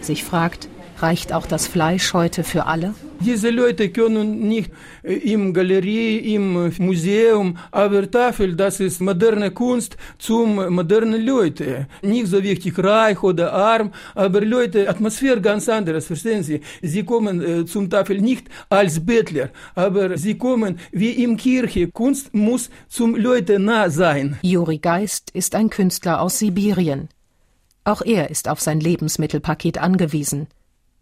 sich 0.00 0.22
fragt, 0.22 0.68
reicht 1.02 1.32
auch 1.32 1.46
das 1.46 1.66
Fleisch 1.66 2.12
heute 2.12 2.44
für 2.44 2.66
alle? 2.66 2.94
Diese 3.20 3.50
Leute 3.50 3.88
können 3.88 4.46
nicht 4.46 4.70
im 5.02 5.54
Galerie, 5.54 6.34
im 6.34 6.70
Museum, 6.78 7.56
aber 7.70 8.10
Tafel, 8.10 8.54
das 8.54 8.80
ist 8.80 9.00
moderne 9.00 9.50
Kunst 9.50 9.96
zum 10.18 10.74
modernen 10.74 11.24
Leute. 11.24 11.86
Nicht 12.02 12.26
so 12.26 12.42
wichtig 12.42 12.78
reich 12.78 13.22
oder 13.22 13.52
arm, 13.52 13.92
aber 14.14 14.42
Leute, 14.42 14.88
Atmosphäre 14.88 15.40
ganz 15.40 15.68
anderes, 15.68 16.06
verstehen 16.06 16.42
Sie? 16.42 16.60
Sie 16.82 17.04
kommen 17.04 17.42
äh, 17.42 17.64
zum 17.64 17.88
Tafel 17.88 18.20
nicht 18.20 18.48
als 18.68 19.04
Bettler, 19.04 19.50
aber 19.74 20.18
sie 20.18 20.36
kommen 20.36 20.78
wie 20.92 21.10
im 21.24 21.36
Kirche. 21.36 21.88
Kunst 21.88 22.34
muss 22.34 22.70
zum 22.88 23.16
Leute 23.16 23.58
nah 23.58 23.88
sein. 23.88 24.38
Juri 24.42 24.78
Geist 24.78 25.30
ist 25.32 25.54
ein 25.54 25.70
Künstler 25.70 26.20
aus 26.20 26.38
Sibirien. 26.38 27.08
Auch 27.84 28.02
er 28.02 28.30
ist 28.30 28.48
auf 28.48 28.60
sein 28.60 28.80
Lebensmittelpaket 28.80 29.78
angewiesen 29.78 30.48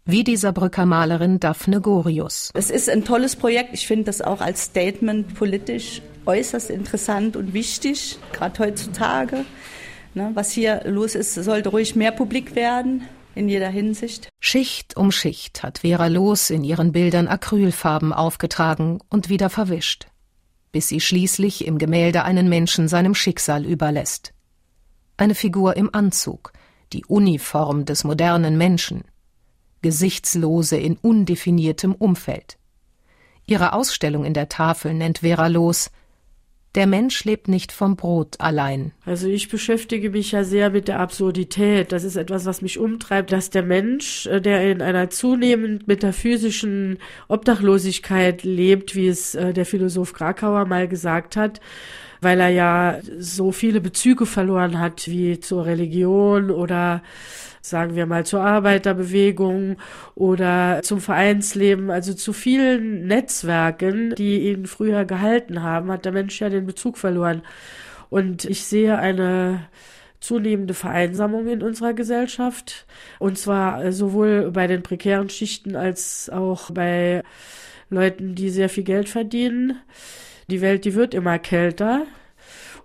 wie 0.05 0.23
die 0.23 0.37
Saarbrücker 0.37 0.85
Malerin 0.85 1.39
Daphne 1.39 1.81
Gorius. 1.81 2.51
Es 2.53 2.69
ist 2.69 2.89
ein 2.89 3.03
tolles 3.03 3.35
Projekt. 3.35 3.73
Ich 3.73 3.87
finde 3.87 4.05
das 4.05 4.21
auch 4.21 4.39
als 4.39 4.65
Statement 4.65 5.33
politisch 5.33 6.01
äußerst 6.25 6.69
interessant 6.69 7.35
und 7.35 7.53
wichtig, 7.53 8.19
gerade 8.31 8.59
heutzutage. 8.59 9.45
Ne, 10.13 10.31
was 10.33 10.51
hier 10.51 10.81
los 10.85 11.15
ist, 11.15 11.33
sollte 11.33 11.69
ruhig 11.69 11.95
mehr 11.95 12.11
publik 12.11 12.55
werden 12.55 13.03
in 13.33 13.49
jeder 13.49 13.67
Hinsicht. 13.67 14.29
Schicht 14.39 14.95
um 14.95 15.11
Schicht 15.11 15.61
hat 15.63 15.79
Vera 15.79 16.07
Los 16.07 16.49
in 16.49 16.63
ihren 16.63 16.91
Bildern 16.91 17.27
Acrylfarben 17.27 18.13
aufgetragen 18.13 18.99
und 19.09 19.27
wieder 19.27 19.49
verwischt, 19.49 20.07
bis 20.71 20.87
sie 20.87 21.01
schließlich 21.01 21.65
im 21.65 21.77
Gemälde 21.77 22.23
einen 22.23 22.47
Menschen 22.47 22.87
seinem 22.87 23.13
Schicksal 23.13 23.65
überlässt. 23.65 24.33
Eine 25.17 25.35
Figur 25.35 25.75
im 25.75 25.93
Anzug, 25.93 26.53
die 26.93 27.03
Uniform 27.05 27.85
des 27.85 28.03
modernen 28.03 28.57
Menschen. 28.57 29.03
Gesichtslose 29.85 30.77
in 30.77 30.97
undefiniertem 30.99 31.93
Umfeld. 31.93 32.57
Ihre 33.45 33.73
Ausstellung 33.73 34.25
in 34.25 34.33
der 34.33 34.49
Tafel 34.49 34.95
nennt 34.95 35.19
Vera 35.19 35.45
Los 35.45 35.91
Der 36.73 36.87
Mensch 36.87 37.23
lebt 37.23 37.49
nicht 37.49 37.71
vom 37.71 37.95
Brot 37.95 38.39
allein. 38.39 38.93
Also 39.05 39.27
ich 39.27 39.47
beschäftige 39.47 40.09
mich 40.09 40.31
ja 40.31 40.43
sehr 40.43 40.71
mit 40.71 40.87
der 40.87 40.99
Absurdität. 40.99 41.91
Das 41.91 42.03
ist 42.03 42.15
etwas, 42.15 42.47
was 42.47 42.63
mich 42.63 42.79
umtreibt, 42.79 43.31
dass 43.31 43.51
der 43.51 43.61
Mensch, 43.61 44.25
äh, 44.25 44.41
der 44.41 44.71
in 44.71 44.81
einer 44.81 45.11
zunehmend 45.11 45.87
metaphysischen 45.87 46.97
Obdachlosigkeit 47.27 48.43
lebt, 48.43 48.95
wie 48.95 49.07
es 49.07 49.35
äh, 49.35 49.53
der 49.53 49.67
Philosoph 49.67 50.13
Krakauer 50.13 50.65
mal 50.65 50.87
gesagt 50.87 51.35
hat, 51.35 51.61
weil 52.25 52.39
er 52.39 52.49
ja 52.49 52.99
so 53.19 53.51
viele 53.51 53.79
Bezüge 53.81 54.25
verloren 54.25 54.79
hat, 54.79 55.07
wie 55.07 55.39
zur 55.39 55.67
Religion 55.67 56.49
oder 56.49 57.03
sagen 57.61 57.95
wir 57.95 58.07
mal 58.07 58.25
zur 58.25 58.41
Arbeiterbewegung 58.41 59.77
oder 60.15 60.79
zum 60.81 61.01
Vereinsleben, 61.01 61.91
also 61.91 62.15
zu 62.15 62.33
vielen 62.33 63.05
Netzwerken, 63.05 64.15
die 64.15 64.49
ihn 64.49 64.65
früher 64.65 65.05
gehalten 65.05 65.61
haben, 65.61 65.91
hat 65.91 66.05
der 66.05 66.13
Mensch 66.13 66.41
ja 66.41 66.49
den 66.49 66.65
Bezug 66.65 66.97
verloren. 66.97 67.43
Und 68.09 68.43
ich 68.45 68.65
sehe 68.65 68.97
eine 68.97 69.67
zunehmende 70.19 70.73
Vereinsamung 70.73 71.47
in 71.47 71.61
unserer 71.61 71.93
Gesellschaft. 71.93 72.87
Und 73.19 73.37
zwar 73.37 73.91
sowohl 73.91 74.49
bei 74.51 74.65
den 74.65 74.81
prekären 74.81 75.29
Schichten 75.29 75.75
als 75.75 76.27
auch 76.31 76.71
bei 76.71 77.21
Leuten, 77.91 78.33
die 78.33 78.49
sehr 78.49 78.69
viel 78.69 78.83
Geld 78.83 79.09
verdienen. 79.09 79.79
Die 80.49 80.61
Welt, 80.61 80.85
die 80.85 80.95
wird 80.95 81.13
immer 81.13 81.39
kälter. 81.39 82.03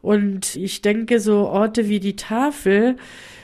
Und 0.03 0.57
ich 0.57 0.83
denke, 0.83 1.21
so 1.21 1.47
Orte 1.49 1.89
wie 1.89 2.01
die 2.01 2.17
Tafel 2.17 2.97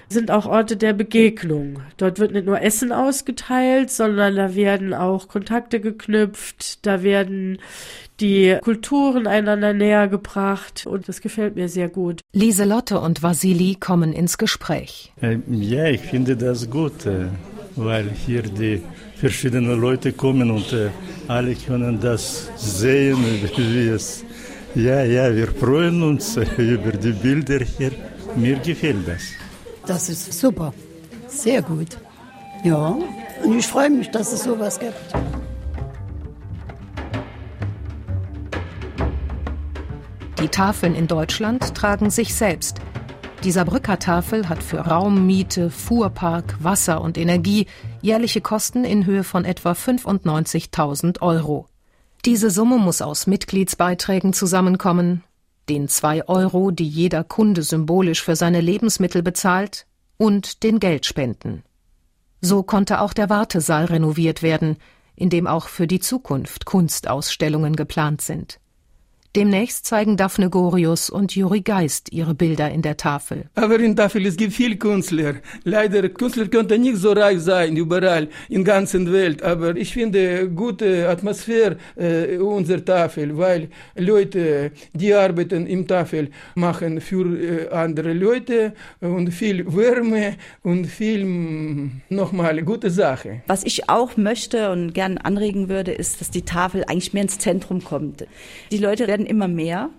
sind 0.09 0.31
auch 0.31 0.47
Orte 0.47 0.77
der 0.77 0.93
Begegnung. 0.93 1.81
Dort 1.97 2.19
wird 2.19 2.33
nicht 2.33 2.47
nur 2.47 2.61
Essen 2.63 2.93
ausgeteilt, 2.93 3.91
sondern 3.91 4.37
da 4.37 4.55
werden 4.55 4.95
auch 4.95 5.29
Kontakte 5.29 5.81
geknüpft, 5.81 6.87
da 6.87 7.03
werden 7.03 7.59
die 8.21 8.57
Kulturen 8.63 9.27
einander 9.27 9.75
näher 9.75 10.09
gebracht 10.09 10.87
und 10.87 11.09
das 11.09 11.21
gefällt 11.21 11.57
mir 11.57 11.69
sehr 11.69 11.89
gut. 11.89 12.21
Lieselotte 12.33 13.01
und 13.01 13.23
Vasili 13.23 13.77
kommen 13.79 14.13
ins 14.13 14.39
Gespräch. 14.39 15.13
Äh, 15.21 15.39
ja, 15.51 15.87
ich 15.87 16.01
finde 16.01 16.37
das 16.37 16.71
gut, 16.71 17.05
äh, 17.05 17.27
weil 17.77 18.11
hier 18.11 18.43
die 18.43 18.83
verschiedenen 19.17 19.81
Leute 19.81 20.13
kommen 20.13 20.51
und 20.51 20.73
äh, 20.73 20.91
alle 21.29 21.55
können 21.55 22.01
das 22.01 22.51
sehen, 22.57 23.19
wie 23.57 23.89
es. 23.89 24.25
Ja, 24.75 25.03
ja, 25.05 25.35
wir 25.35 25.49
freuen 25.49 26.03
uns 26.03 26.37
über 26.59 26.93
die 26.93 27.13
Bilder 27.13 27.61
hier. 27.65 27.93
Mir 28.35 28.57
gefällt 28.57 29.09
das. 29.09 29.23
Das 29.87 30.09
ist 30.09 30.33
super, 30.33 30.75
sehr 31.29 31.63
gut. 31.63 31.97
Ja, 32.65 32.97
und 33.45 33.59
ich 33.59 33.67
freue 33.67 33.91
mich, 33.91 34.11
dass 34.11 34.33
es 34.33 34.45
sowas 34.45 34.79
gibt. 34.79 35.15
Die 40.43 40.49
Tafeln 40.49 40.95
in 40.95 41.07
Deutschland 41.07 41.75
tragen 41.75 42.11
sich 42.11 42.35
selbst. 42.35 42.81
Die 43.45 43.53
Saarbrücker 43.53 43.99
Tafel 43.99 44.49
hat 44.49 44.63
für 44.63 44.79
Raum, 44.79 45.27
Miete, 45.27 45.71
Fuhrpark, 45.71 46.57
Wasser 46.63 47.01
und 47.01 47.17
Energie 47.17 47.67
jährliche 48.03 48.41
Kosten 48.41 48.85
in 48.85 49.07
Höhe 49.07 49.25
von 49.25 49.45
etwa 49.45 49.73
95.000 49.73 51.21
Euro. 51.21 51.67
Diese 52.25 52.51
Summe 52.51 52.79
muss 52.79 53.03
aus 53.03 53.27
Mitgliedsbeiträgen 53.27 54.33
zusammenkommen, 54.33 55.23
den 55.69 55.89
zwei 55.89 56.27
Euro, 56.29 56.71
die 56.71 56.89
jeder 56.89 57.23
Kunde 57.25 57.63
symbolisch 57.63 58.23
für 58.23 58.37
seine 58.37 58.61
Lebensmittel 58.61 59.23
bezahlt, 59.23 59.87
und 60.17 60.63
den 60.63 60.81
Geldspenden. 60.81 61.63
So 62.41 62.63
konnte 62.63 63.01
auch 63.01 63.13
der 63.13 63.29
Wartesaal 63.29 63.85
renoviert 63.87 64.43
werden, 64.43 64.77
in 65.15 65.31
dem 65.31 65.47
auch 65.47 65.69
für 65.69 65.87
die 65.87 66.01
Zukunft 66.01 66.65
Kunstausstellungen 66.65 67.77
geplant 67.77 68.23
sind. 68.23 68.61
Demnächst 69.37 69.85
zeigen 69.85 70.17
Daphne 70.17 70.49
Gorius 70.49 71.11
und 71.11 71.37
Juri 71.37 71.61
Geist 71.61 72.11
ihre 72.11 72.35
Bilder 72.35 72.71
in 72.71 72.81
der 72.81 72.97
Tafel. 72.97 73.45
Aber 73.55 73.79
in 73.79 73.95
Tafel 73.95 74.25
es 74.25 74.39
gibt 74.39 74.55
viele 74.55 74.77
Künstler. 74.77 75.35
Leider 75.63 76.09
Künstler 76.09 76.49
könnten 76.49 76.81
nicht 76.81 76.97
so 76.97 77.13
reich 77.13 77.41
sein 77.41 77.77
überall 77.77 78.29
in 78.49 78.65
der 78.65 78.73
ganzen 78.73 79.13
Welt. 79.13 79.43
Aber 79.43 79.77
ich 79.77 79.93
finde 79.93 80.49
gute 80.49 81.07
Atmosphäre 81.11 81.77
äh, 81.97 82.39
unserer 82.39 82.83
Tafel, 82.83 83.37
weil 83.37 83.69
Leute, 83.95 84.73
die 84.95 85.13
arbeiten 85.13 85.67
im 85.67 85.87
Tafel, 85.87 86.31
machen 86.55 87.03
für 87.03 87.27
äh, 87.39 87.69
andere 87.69 88.15
Leute 88.15 88.73
und 89.03 89.31
viel 89.35 89.67
Wärme 89.67 90.37
und 90.63 90.87
viel 90.87 91.91
nochmal 92.09 92.63
gute 92.63 92.89
Sache. 92.89 93.43
Was 93.49 93.65
ich 93.65 93.91
auch 93.91 94.17
möchte 94.17 94.73
und 94.73 94.95
gern 94.95 95.19
anregen 95.19 95.69
würde, 95.69 95.93
ist, 95.93 96.23
dass 96.23 96.31
die 96.31 96.47
Tafel 96.47 96.85
eigentlich 96.85 97.13
mehr 97.13 97.25
ins 97.25 97.39
Zentrum 97.39 97.85
kommt. 97.85 98.27
Die 98.71 98.79
Leute 98.79 99.07
werden 99.07 99.26
immer 99.27 99.49
mehr. 99.49 99.91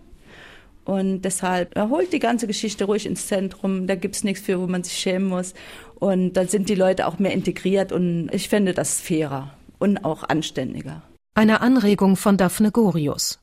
Und 0.87 1.23
deshalb 1.23 1.77
holt 1.77 2.13
die 2.13 2.19
ganze 2.19 2.47
Geschichte 2.47 2.85
ruhig 2.85 3.05
ins 3.05 3.27
Zentrum. 3.27 3.87
Da 3.87 3.95
gibt 3.95 4.15
es 4.15 4.23
nichts 4.23 4.45
für, 4.45 4.61
wo 4.61 4.67
man 4.67 4.83
sich 4.83 4.97
schämen 4.97 5.27
muss. 5.27 5.53
Und 5.95 6.33
dann 6.33 6.47
sind 6.47 6.69
die 6.69 6.75
Leute 6.75 7.07
auch 7.07 7.19
mehr 7.19 7.33
integriert. 7.33 7.91
Und 7.91 8.29
ich 8.31 8.47
finde 8.47 8.73
das 8.73 9.01
fairer 9.01 9.53
und 9.79 10.05
auch 10.05 10.23
anständiger. 10.23 11.01
Eine 11.35 11.59
Anregung 11.59 12.15
von 12.15 12.37
Daphne 12.37 12.71
Gorius. 12.71 13.39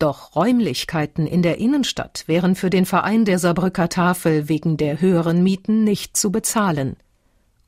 Doch 0.00 0.34
Räumlichkeiten 0.34 1.26
in 1.26 1.42
der 1.42 1.58
Innenstadt 1.58 2.24
wären 2.26 2.56
für 2.56 2.70
den 2.70 2.86
Verein 2.86 3.24
der 3.24 3.38
Saarbrücker 3.38 3.88
Tafel 3.88 4.48
wegen 4.48 4.76
der 4.76 5.00
höheren 5.00 5.44
Mieten 5.44 5.84
nicht 5.84 6.16
zu 6.16 6.32
bezahlen. 6.32 6.96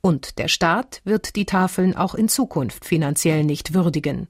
Und 0.01 0.37
der 0.37 0.49
Staat 0.49 1.01
wird 1.05 1.37
die 1.37 1.45
Tafeln 1.45 1.95
auch 1.95 2.13
in 2.13 2.27
Zukunft 2.27 2.83
finanziell 2.83 3.45
nicht 3.45 3.73
würdigen 3.73 4.27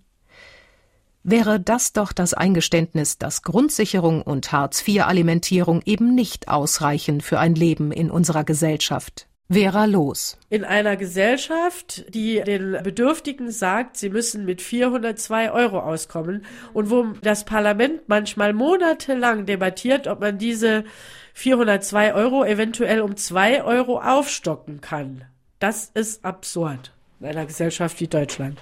wäre 1.24 1.60
das 1.60 1.94
doch 1.94 2.12
das 2.12 2.34
Eingeständnis, 2.34 3.18
dass 3.18 3.42
Grundsicherung 3.42 4.22
und 4.22 4.52
Hartz-IV-Alimentierung 4.52 5.82
eben 5.86 6.14
nicht 6.14 6.48
ausreichen 6.48 7.22
für 7.22 7.40
ein 7.40 7.56
Leben 7.56 7.92
in 7.92 8.12
unserer 8.12 8.44
Gesellschaft. 8.44 9.28
Vera 9.50 9.86
Los. 9.86 10.38
In 10.50 10.64
einer 10.64 10.96
Gesellschaft, 10.96 12.06
die 12.14 12.42
den 12.42 12.82
Bedürftigen 12.82 13.52
sagt, 13.52 13.98
sie 13.98 14.10
müssen 14.10 14.46
mit 14.46 14.62
402 14.62 15.52
Euro 15.52 15.80
auskommen 15.80 16.46
und 16.74 16.90
wo 16.90 17.04
das 17.22 17.44
Parlament 17.44 18.08
manchmal 18.08 18.54
monatelang 18.54 19.46
debattiert, 19.46 20.08
ob 20.08 20.22
man 20.22 20.38
diese 20.38 20.86
402 21.34 22.14
Euro 22.14 22.46
eventuell 22.46 23.02
um 23.02 23.16
2 23.16 23.64
Euro 23.64 24.00
aufstocken 24.00 24.82
kann. 24.82 25.26
Das 25.60 25.92
ist 25.94 26.24
absurd 26.26 26.94
in 27.20 27.28
einer 27.28 27.46
Gesellschaft 27.46 28.00
wie 28.00 28.08
Deutschland. 28.08 28.60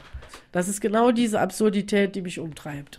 Das 0.52 0.68
ist 0.68 0.82
genau 0.82 1.12
diese 1.12 1.40
Absurdität, 1.40 2.16
die 2.16 2.22
mich 2.22 2.40
umtreibt. 2.40 2.98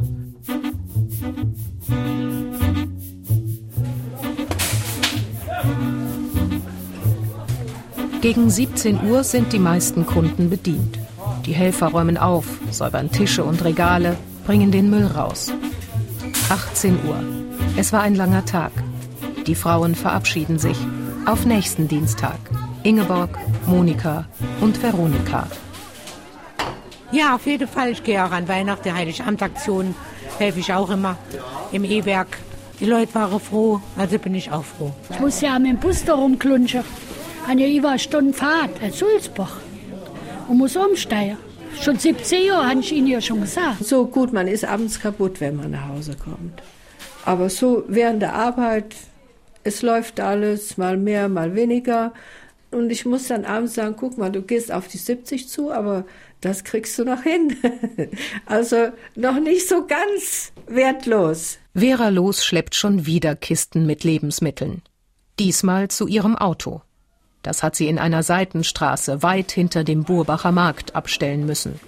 Gegen 8.22 8.50
17 8.50 9.10
Uhr 9.10 9.24
sind 9.24 9.52
die 9.52 9.58
meisten 9.58 10.06
Kunden 10.06 10.48
bedient. 10.48 10.98
Die 11.44 11.52
Helfer 11.52 11.88
räumen 11.88 12.16
auf, 12.16 12.46
säubern 12.70 13.10
Tische 13.10 13.42
und 13.42 13.64
Regale, 13.64 14.16
bringen 14.46 14.70
den 14.70 14.90
Müll 14.90 15.06
raus. 15.06 15.52
18 16.48 17.04
Uhr. 17.04 17.16
Es 17.76 17.92
war 17.92 18.02
ein 18.02 18.14
langer 18.14 18.44
Tag. 18.44 18.72
Die 19.46 19.56
Frauen 19.56 19.94
verabschieden 19.94 20.58
sich. 20.58 20.76
Auf 21.26 21.46
nächsten 21.46 21.88
Dienstag. 21.88 22.38
Ingeborg, 22.84 23.38
Monika 23.66 24.26
und 24.60 24.80
Veronika. 24.80 25.48
Ja, 27.12 27.34
auf 27.34 27.46
jeden 27.46 27.68
Fall. 27.68 27.90
Ich 27.90 28.02
gehe 28.02 28.24
auch 28.24 28.30
an 28.30 28.48
Weihnachten, 28.48 28.94
Heiligabendaktionen, 28.94 29.94
helfe 30.38 30.60
ich 30.60 30.72
auch 30.72 30.90
immer 30.90 31.18
im 31.70 31.84
E-Werk. 31.84 32.38
Die 32.80 32.86
Leute 32.86 33.14
waren 33.14 33.38
froh, 33.38 33.80
also 33.96 34.18
bin 34.18 34.34
ich 34.34 34.50
auch 34.50 34.64
froh. 34.64 34.92
Ich 35.10 35.20
muss 35.20 35.40
ja 35.42 35.58
mit 35.58 35.72
dem 35.72 35.78
Bus 35.78 36.04
da 36.04 36.14
rumklunschen. 36.14 36.82
Eine 37.46 37.70
über 37.70 37.98
Stunden 37.98 38.32
Fahrt 38.32 38.82
in 38.82 38.92
Sulzbach 38.92 39.58
und 40.48 40.56
muss 40.56 40.74
umsteigen. 40.74 41.36
Schon 41.80 41.98
17 41.98 42.46
Jahre, 42.46 42.68
habe 42.70 42.80
ich 42.80 42.92
Ihnen 42.92 43.08
ja 43.08 43.20
schon 43.20 43.42
gesagt. 43.42 43.84
So 43.84 44.06
gut, 44.06 44.32
man 44.32 44.48
ist 44.48 44.64
abends 44.64 44.98
kaputt, 44.98 45.40
wenn 45.40 45.56
man 45.56 45.72
nach 45.72 45.88
Hause 45.88 46.16
kommt. 46.16 46.62
Aber 47.24 47.50
so 47.50 47.84
während 47.88 48.22
der 48.22 48.34
Arbeit, 48.34 48.94
es 49.64 49.82
läuft 49.82 50.18
alles, 50.18 50.76
mal 50.78 50.96
mehr, 50.96 51.28
mal 51.28 51.54
weniger. 51.54 52.12
Und 52.70 52.90
ich 52.90 53.04
muss 53.04 53.28
dann 53.28 53.44
abends 53.44 53.74
sagen, 53.74 53.96
guck 53.98 54.16
mal, 54.16 54.30
du 54.30 54.42
gehst 54.42 54.72
auf 54.72 54.88
die 54.88 54.98
70 54.98 55.48
zu, 55.48 55.70
aber 55.70 56.04
das 56.42 56.64
kriegst 56.64 56.98
du 56.98 57.04
noch 57.04 57.22
hin. 57.22 57.56
also 58.46 58.88
noch 59.14 59.40
nicht 59.40 59.68
so 59.68 59.86
ganz 59.86 60.52
wertlos. 60.66 61.58
Vera 61.74 62.10
Los 62.10 62.44
schleppt 62.44 62.74
schon 62.74 63.06
wieder 63.06 63.34
Kisten 63.34 63.86
mit 63.86 64.04
Lebensmitteln. 64.04 64.82
Diesmal 65.38 65.88
zu 65.88 66.06
ihrem 66.06 66.36
Auto. 66.36 66.82
Das 67.42 67.62
hat 67.62 67.74
sie 67.74 67.88
in 67.88 67.98
einer 67.98 68.22
Seitenstraße 68.22 69.22
weit 69.22 69.50
hinter 69.50 69.84
dem 69.84 70.04
Burbacher 70.04 70.52
Markt 70.52 70.94
abstellen 70.94 71.46
müssen. 71.46 71.80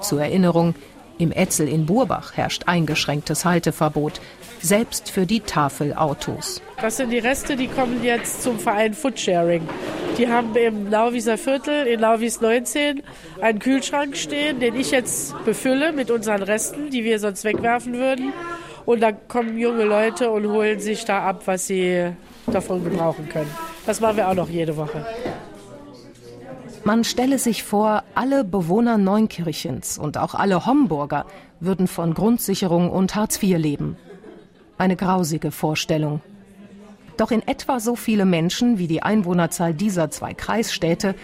Zur 0.00 0.20
Erinnerung, 0.20 0.74
im 1.18 1.32
Etzel 1.32 1.68
in 1.68 1.86
Burbach 1.86 2.36
herrscht 2.36 2.64
eingeschränktes 2.66 3.44
Halteverbot, 3.44 4.20
selbst 4.60 5.10
für 5.10 5.26
die 5.26 5.40
Tafelautos. 5.40 6.62
Das 6.80 6.96
sind 6.96 7.10
die 7.10 7.18
Reste, 7.18 7.56
die 7.56 7.68
kommen 7.68 8.02
jetzt 8.02 8.42
zum 8.42 8.58
Verein 8.58 8.94
Foodsharing. 8.94 9.68
Die 10.18 10.28
haben 10.28 10.54
im 10.56 10.90
Lauwieser 10.90 11.38
Viertel 11.38 11.86
in 11.86 12.00
Lauwies 12.00 12.40
19 12.40 13.02
einen 13.40 13.58
Kühlschrank 13.58 14.16
stehen, 14.16 14.60
den 14.60 14.74
ich 14.74 14.90
jetzt 14.90 15.34
befülle 15.44 15.92
mit 15.92 16.10
unseren 16.10 16.42
Resten, 16.42 16.90
die 16.90 17.04
wir 17.04 17.18
sonst 17.18 17.44
wegwerfen 17.44 17.94
würden. 17.94 18.32
Und 18.84 19.00
da 19.00 19.12
kommen 19.12 19.58
junge 19.58 19.84
Leute 19.84 20.30
und 20.30 20.46
holen 20.48 20.80
sich 20.80 21.04
da 21.04 21.22
ab, 21.22 21.42
was 21.46 21.66
sie 21.66 22.12
davon 22.46 22.84
gebrauchen 22.84 23.28
können. 23.28 23.50
Das 23.86 24.00
machen 24.00 24.16
wir 24.16 24.28
auch 24.28 24.34
noch 24.34 24.48
jede 24.48 24.76
Woche. 24.76 25.06
Man 26.84 27.04
stelle 27.04 27.38
sich 27.38 27.62
vor, 27.62 28.04
alle 28.14 28.42
Bewohner 28.42 28.96
Neunkirchens 28.96 29.98
und 29.98 30.16
auch 30.16 30.34
alle 30.34 30.64
Homburger 30.64 31.26
würden 31.60 31.86
von 31.86 32.14
Grundsicherung 32.14 32.90
und 32.90 33.14
Hartz 33.14 33.42
IV 33.42 33.58
leben. 33.58 33.96
Eine 34.80 34.96
grausige 34.96 35.50
Vorstellung. 35.50 36.22
Doch 37.18 37.30
in 37.30 37.46
etwa 37.46 37.80
so 37.80 37.96
viele 37.96 38.24
Menschen 38.24 38.78
wie 38.78 38.86
die 38.86 39.02
Einwohnerzahl 39.02 39.74
dieser 39.74 40.10
zwei 40.10 40.32
Kreisstädte 40.32 41.14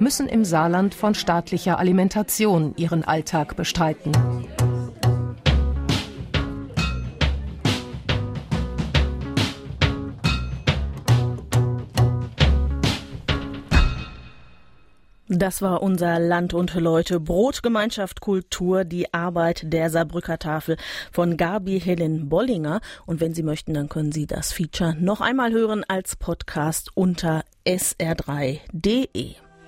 müssen 0.00 0.26
im 0.26 0.44
Saarland 0.44 0.96
von 0.96 1.14
staatlicher 1.14 1.78
Alimentation 1.78 2.74
ihren 2.76 3.04
Alltag 3.04 3.54
bestreiten. 3.54 4.10
Das 15.44 15.60
war 15.60 15.82
unser 15.82 16.18
Land 16.18 16.54
und 16.54 16.72
Leute 16.72 17.20
Brotgemeinschaft 17.20 18.22
Kultur, 18.22 18.84
die 18.84 19.12
Arbeit 19.12 19.70
der 19.70 19.90
Saarbrücker 19.90 20.38
Tafel 20.38 20.78
von 21.12 21.36
Gabi 21.36 21.78
Helen 21.78 22.30
Bollinger. 22.30 22.80
Und 23.04 23.20
wenn 23.20 23.34
Sie 23.34 23.42
möchten, 23.42 23.74
dann 23.74 23.90
können 23.90 24.10
Sie 24.10 24.26
das 24.26 24.52
Feature 24.54 24.96
noch 24.98 25.20
einmal 25.20 25.52
hören 25.52 25.84
als 25.86 26.16
Podcast 26.16 26.92
unter 26.94 27.44
sr3.de. 27.66 29.43